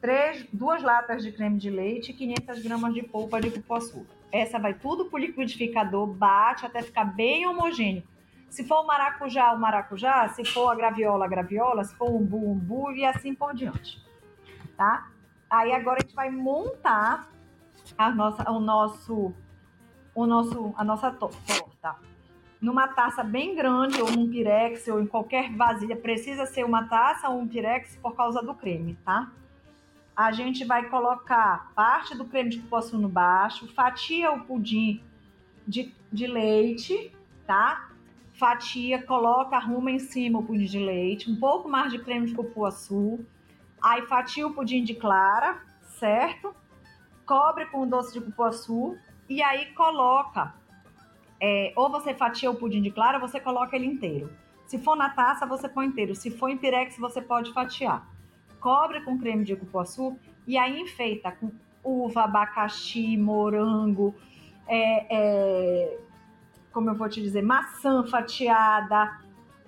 três, 0.00 0.46
duas 0.52 0.82
latas 0.82 1.22
de 1.22 1.30
creme 1.32 1.58
de 1.58 1.70
leite 1.70 2.10
e 2.10 2.14
500 2.14 2.62
gramas 2.62 2.94
de 2.94 3.02
polpa 3.02 3.40
de 3.40 3.50
cupuaçu. 3.50 4.06
Essa 4.32 4.58
vai 4.58 4.74
tudo 4.74 5.06
para 5.06 5.16
o 5.16 5.20
liquidificador, 5.20 6.06
bate 6.06 6.66
até 6.66 6.82
ficar 6.82 7.04
bem 7.04 7.46
homogêneo. 7.46 8.02
Se 8.48 8.64
for 8.64 8.82
o 8.82 8.86
maracujá, 8.86 9.52
o 9.52 9.58
maracujá, 9.58 10.28
se 10.28 10.44
for 10.44 10.70
a 10.70 10.74
graviola, 10.74 11.24
a 11.24 11.28
graviola, 11.28 11.84
se 11.84 11.94
for 11.96 12.10
o 12.10 12.16
umbu, 12.16 12.52
umbu 12.52 12.92
e 12.92 13.04
assim 13.04 13.34
por 13.34 13.54
diante, 13.54 14.02
tá? 14.76 15.10
Aí 15.50 15.72
agora 15.72 15.98
a 15.98 16.02
gente 16.02 16.14
vai 16.14 16.30
montar 16.30 17.28
a 17.98 18.10
nossa, 18.10 18.50
o 18.50 18.60
nosso, 18.60 19.34
o 20.14 20.26
nosso, 20.26 20.74
a 20.76 20.84
nossa 20.84 21.10
torta 21.10 21.96
numa 22.64 22.88
taça 22.88 23.22
bem 23.22 23.54
grande, 23.54 24.00
ou 24.00 24.10
num 24.10 24.30
pirex, 24.30 24.88
ou 24.88 24.98
em 24.98 25.06
qualquer 25.06 25.52
vasilha. 25.52 25.94
Precisa 25.94 26.46
ser 26.46 26.64
uma 26.64 26.88
taça 26.88 27.28
ou 27.28 27.38
um 27.38 27.46
pirex 27.46 27.94
por 27.96 28.16
causa 28.16 28.42
do 28.42 28.54
creme, 28.54 28.98
tá? 29.04 29.30
A 30.16 30.32
gente 30.32 30.64
vai 30.64 30.88
colocar 30.88 31.70
parte 31.74 32.16
do 32.16 32.24
creme 32.24 32.48
de 32.48 32.60
cupuaçu 32.60 32.96
no 32.96 33.08
baixo, 33.08 33.68
fatia 33.74 34.32
o 34.32 34.40
pudim 34.40 35.02
de, 35.68 35.92
de 36.10 36.26
leite, 36.26 37.14
tá? 37.46 37.90
Fatia, 38.32 39.02
coloca, 39.02 39.56
arruma 39.56 39.90
em 39.90 39.98
cima 39.98 40.38
o 40.38 40.42
pudim 40.42 40.64
de 40.64 40.78
leite, 40.78 41.30
um 41.30 41.36
pouco 41.36 41.68
mais 41.68 41.92
de 41.92 41.98
creme 41.98 42.26
de 42.26 42.34
cupuaçu, 42.34 43.26
aí 43.82 44.06
fatia 44.06 44.46
o 44.46 44.54
pudim 44.54 44.82
de 44.82 44.94
clara, 44.94 45.60
certo? 45.82 46.54
Cobre 47.26 47.66
com 47.66 47.86
doce 47.86 48.14
de 48.14 48.24
cupuaçu 48.24 48.96
e 49.28 49.42
aí 49.42 49.66
coloca 49.74 50.54
é, 51.40 51.72
ou 51.76 51.90
você 51.90 52.14
fatia 52.14 52.50
o 52.50 52.54
pudim 52.54 52.82
de 52.82 52.90
clara, 52.90 53.18
você 53.18 53.40
coloca 53.40 53.76
ele 53.76 53.86
inteiro. 53.86 54.30
Se 54.66 54.78
for 54.78 54.96
na 54.96 55.10
taça, 55.10 55.46
você 55.46 55.68
põe 55.68 55.86
inteiro. 55.86 56.14
Se 56.14 56.30
for 56.30 56.48
em 56.48 56.56
pirex, 56.56 56.96
você 56.98 57.20
pode 57.20 57.52
fatiar. 57.52 58.08
Cobre 58.60 59.02
com 59.02 59.18
creme 59.18 59.44
de 59.44 59.54
cupuaçu 59.54 60.18
e 60.46 60.56
aí 60.56 60.80
enfeita 60.80 61.30
com 61.32 61.50
uva, 61.82 62.24
abacaxi, 62.24 63.16
morango, 63.16 64.14
é, 64.66 65.06
é, 65.10 65.98
como 66.72 66.88
eu 66.88 66.94
vou 66.94 67.08
te 67.08 67.20
dizer, 67.20 67.42
maçã 67.42 68.04
fatiada, 68.04 69.20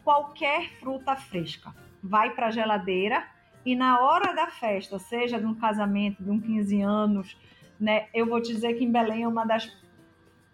qualquer 0.02 0.70
fruta 0.80 1.14
fresca. 1.14 1.74
Vai 2.02 2.30
para 2.30 2.46
a 2.46 2.50
geladeira 2.50 3.24
e 3.64 3.76
na 3.76 4.00
hora 4.00 4.32
da 4.32 4.46
festa, 4.46 4.98
seja 4.98 5.38
de 5.38 5.44
um 5.44 5.54
casamento, 5.54 6.22
de 6.22 6.30
um 6.30 6.40
15 6.40 6.80
anos, 6.80 7.36
né? 7.78 8.06
Eu 8.14 8.26
vou 8.26 8.40
te 8.40 8.52
dizer 8.52 8.74
que 8.74 8.84
em 8.84 8.90
Belém 8.90 9.24
é 9.24 9.28
uma 9.28 9.44
das 9.44 9.66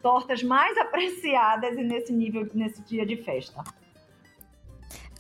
tortas 0.03 0.43
mais 0.43 0.77
apreciadas 0.79 1.79
e 1.79 1.83
nesse 1.83 2.13
nível, 2.13 2.49
nesse 2.53 2.83
dia 2.83 3.07
de 3.07 3.17
festa. 3.17 3.63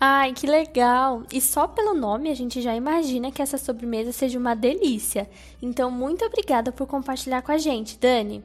Ai, 0.00 0.32
que 0.32 0.48
legal! 0.48 1.22
E 1.32 1.40
só 1.40 1.68
pelo 1.68 1.94
nome 1.94 2.28
a 2.28 2.34
gente 2.34 2.60
já 2.60 2.74
imagina 2.74 3.30
que 3.30 3.40
essa 3.40 3.56
sobremesa 3.56 4.10
seja 4.10 4.36
uma 4.36 4.54
delícia. 4.54 5.30
Então, 5.62 5.92
muito 5.92 6.24
obrigada 6.24 6.72
por 6.72 6.88
compartilhar 6.88 7.40
com 7.40 7.52
a 7.52 7.58
gente, 7.58 7.96
Dani. 7.96 8.44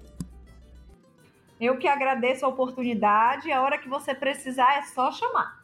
Eu 1.59 1.79
que 1.79 1.87
agradeço 1.87 2.45
a 2.45 2.49
oportunidade. 2.49 3.51
A 3.51 3.61
hora 3.63 3.79
que 3.79 3.89
você 3.89 4.13
precisar 4.13 4.77
é 4.77 4.83
só 4.83 5.11
chamar. 5.11 5.63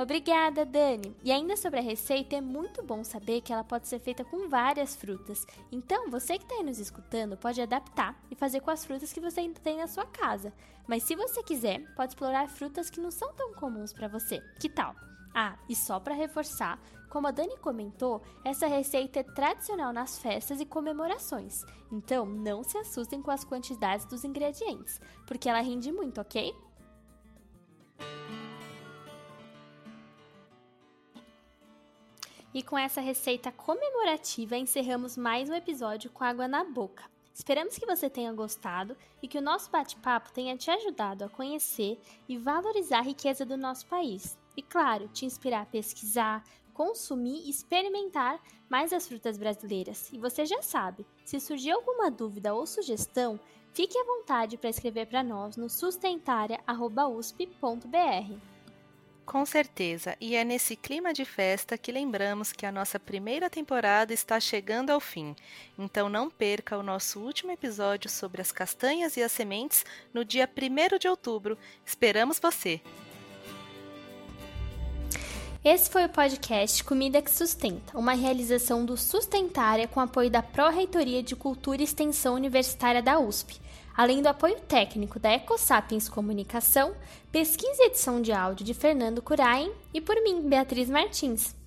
Obrigada, 0.00 0.64
Dani! 0.64 1.12
E 1.24 1.32
ainda 1.32 1.56
sobre 1.56 1.80
a 1.80 1.82
receita, 1.82 2.36
é 2.36 2.40
muito 2.40 2.84
bom 2.84 3.02
saber 3.02 3.40
que 3.40 3.52
ela 3.52 3.64
pode 3.64 3.88
ser 3.88 3.98
feita 3.98 4.24
com 4.24 4.48
várias 4.48 4.94
frutas. 4.94 5.44
Então, 5.72 6.08
você 6.08 6.38
que 6.38 6.44
está 6.44 6.54
aí 6.54 6.62
nos 6.62 6.78
escutando 6.78 7.36
pode 7.36 7.60
adaptar 7.60 8.16
e 8.30 8.36
fazer 8.36 8.60
com 8.60 8.70
as 8.70 8.84
frutas 8.84 9.12
que 9.12 9.20
você 9.20 9.40
ainda 9.40 9.58
tem 9.58 9.78
na 9.78 9.88
sua 9.88 10.06
casa. 10.06 10.52
Mas 10.86 11.02
se 11.02 11.16
você 11.16 11.42
quiser, 11.42 11.80
pode 11.96 12.12
explorar 12.12 12.48
frutas 12.48 12.88
que 12.88 13.00
não 13.00 13.10
são 13.10 13.32
tão 13.32 13.52
comuns 13.54 13.92
para 13.92 14.06
você. 14.06 14.40
Que 14.60 14.68
tal? 14.68 14.94
Ah, 15.34 15.58
e 15.68 15.74
só 15.74 15.98
para 15.98 16.14
reforçar, 16.14 16.80
como 17.10 17.26
a 17.26 17.32
Dani 17.32 17.56
comentou, 17.56 18.22
essa 18.44 18.68
receita 18.68 19.18
é 19.18 19.24
tradicional 19.24 19.92
nas 19.92 20.16
festas 20.16 20.60
e 20.60 20.64
comemorações. 20.64 21.64
Então, 21.90 22.24
não 22.24 22.62
se 22.62 22.78
assustem 22.78 23.20
com 23.20 23.32
as 23.32 23.42
quantidades 23.42 24.06
dos 24.06 24.22
ingredientes, 24.22 25.00
porque 25.26 25.48
ela 25.48 25.60
rende 25.60 25.90
muito, 25.90 26.20
ok? 26.20 26.54
E 32.54 32.62
com 32.62 32.78
essa 32.78 33.00
receita 33.00 33.52
comemorativa 33.52 34.56
encerramos 34.56 35.18
mais 35.18 35.50
um 35.50 35.54
episódio 35.54 36.10
com 36.10 36.24
água 36.24 36.48
na 36.48 36.64
boca. 36.64 37.04
Esperamos 37.34 37.76
que 37.76 37.84
você 37.84 38.08
tenha 38.08 38.32
gostado 38.32 38.96
e 39.22 39.28
que 39.28 39.36
o 39.36 39.42
nosso 39.42 39.70
bate-papo 39.70 40.32
tenha 40.32 40.56
te 40.56 40.70
ajudado 40.70 41.24
a 41.24 41.28
conhecer 41.28 42.00
e 42.26 42.38
valorizar 42.38 43.00
a 43.00 43.02
riqueza 43.02 43.44
do 43.44 43.56
nosso 43.56 43.86
país. 43.86 44.38
E 44.56 44.62
claro, 44.62 45.08
te 45.08 45.26
inspirar 45.26 45.60
a 45.60 45.66
pesquisar, 45.66 46.42
consumir 46.72 47.42
e 47.44 47.50
experimentar 47.50 48.40
mais 48.68 48.94
as 48.94 49.06
frutas 49.06 49.36
brasileiras. 49.36 50.10
E 50.10 50.18
você 50.18 50.46
já 50.46 50.62
sabe, 50.62 51.04
se 51.26 51.38
surgir 51.38 51.72
alguma 51.72 52.10
dúvida 52.10 52.54
ou 52.54 52.66
sugestão, 52.66 53.38
fique 53.74 53.96
à 53.96 54.04
vontade 54.04 54.56
para 54.56 54.70
escrever 54.70 55.06
para 55.06 55.22
nós 55.22 55.56
no 55.56 55.68
sustentaria.usp.br. 55.68 58.57
Com 59.28 59.44
certeza, 59.44 60.16
e 60.22 60.34
é 60.34 60.42
nesse 60.42 60.74
clima 60.74 61.12
de 61.12 61.22
festa 61.22 61.76
que 61.76 61.92
lembramos 61.92 62.50
que 62.50 62.64
a 62.64 62.72
nossa 62.72 62.98
primeira 62.98 63.50
temporada 63.50 64.14
está 64.14 64.40
chegando 64.40 64.88
ao 64.88 65.00
fim. 65.00 65.36
Então 65.78 66.08
não 66.08 66.30
perca 66.30 66.78
o 66.78 66.82
nosso 66.82 67.20
último 67.20 67.52
episódio 67.52 68.08
sobre 68.08 68.40
as 68.40 68.50
castanhas 68.50 69.18
e 69.18 69.22
as 69.22 69.30
sementes 69.30 69.84
no 70.14 70.24
dia 70.24 70.48
1 70.48 70.96
de 70.96 71.08
outubro. 71.08 71.58
Esperamos 71.84 72.38
você! 72.38 72.80
Esse 75.62 75.90
foi 75.90 76.06
o 76.06 76.08
podcast 76.08 76.82
Comida 76.82 77.20
que 77.20 77.30
Sustenta, 77.30 77.98
uma 77.98 78.14
realização 78.14 78.82
do 78.82 78.96
Sustentária 78.96 79.86
com 79.86 80.00
apoio 80.00 80.30
da 80.30 80.42
Pró-Reitoria 80.42 81.22
de 81.22 81.36
Cultura 81.36 81.82
e 81.82 81.84
Extensão 81.84 82.34
Universitária 82.34 83.02
da 83.02 83.18
USP 83.18 83.60
além 83.98 84.22
do 84.22 84.28
apoio 84.28 84.54
técnico 84.60 85.18
da 85.18 85.32
EcoSapiens 85.32 86.08
Comunicação, 86.08 86.94
pesquisa 87.32 87.82
e 87.82 87.86
edição 87.86 88.22
de 88.22 88.30
áudio 88.30 88.64
de 88.64 88.72
Fernando 88.72 89.20
Curain 89.20 89.72
e 89.92 90.00
por 90.00 90.14
mim, 90.22 90.48
Beatriz 90.48 90.88
Martins. 90.88 91.57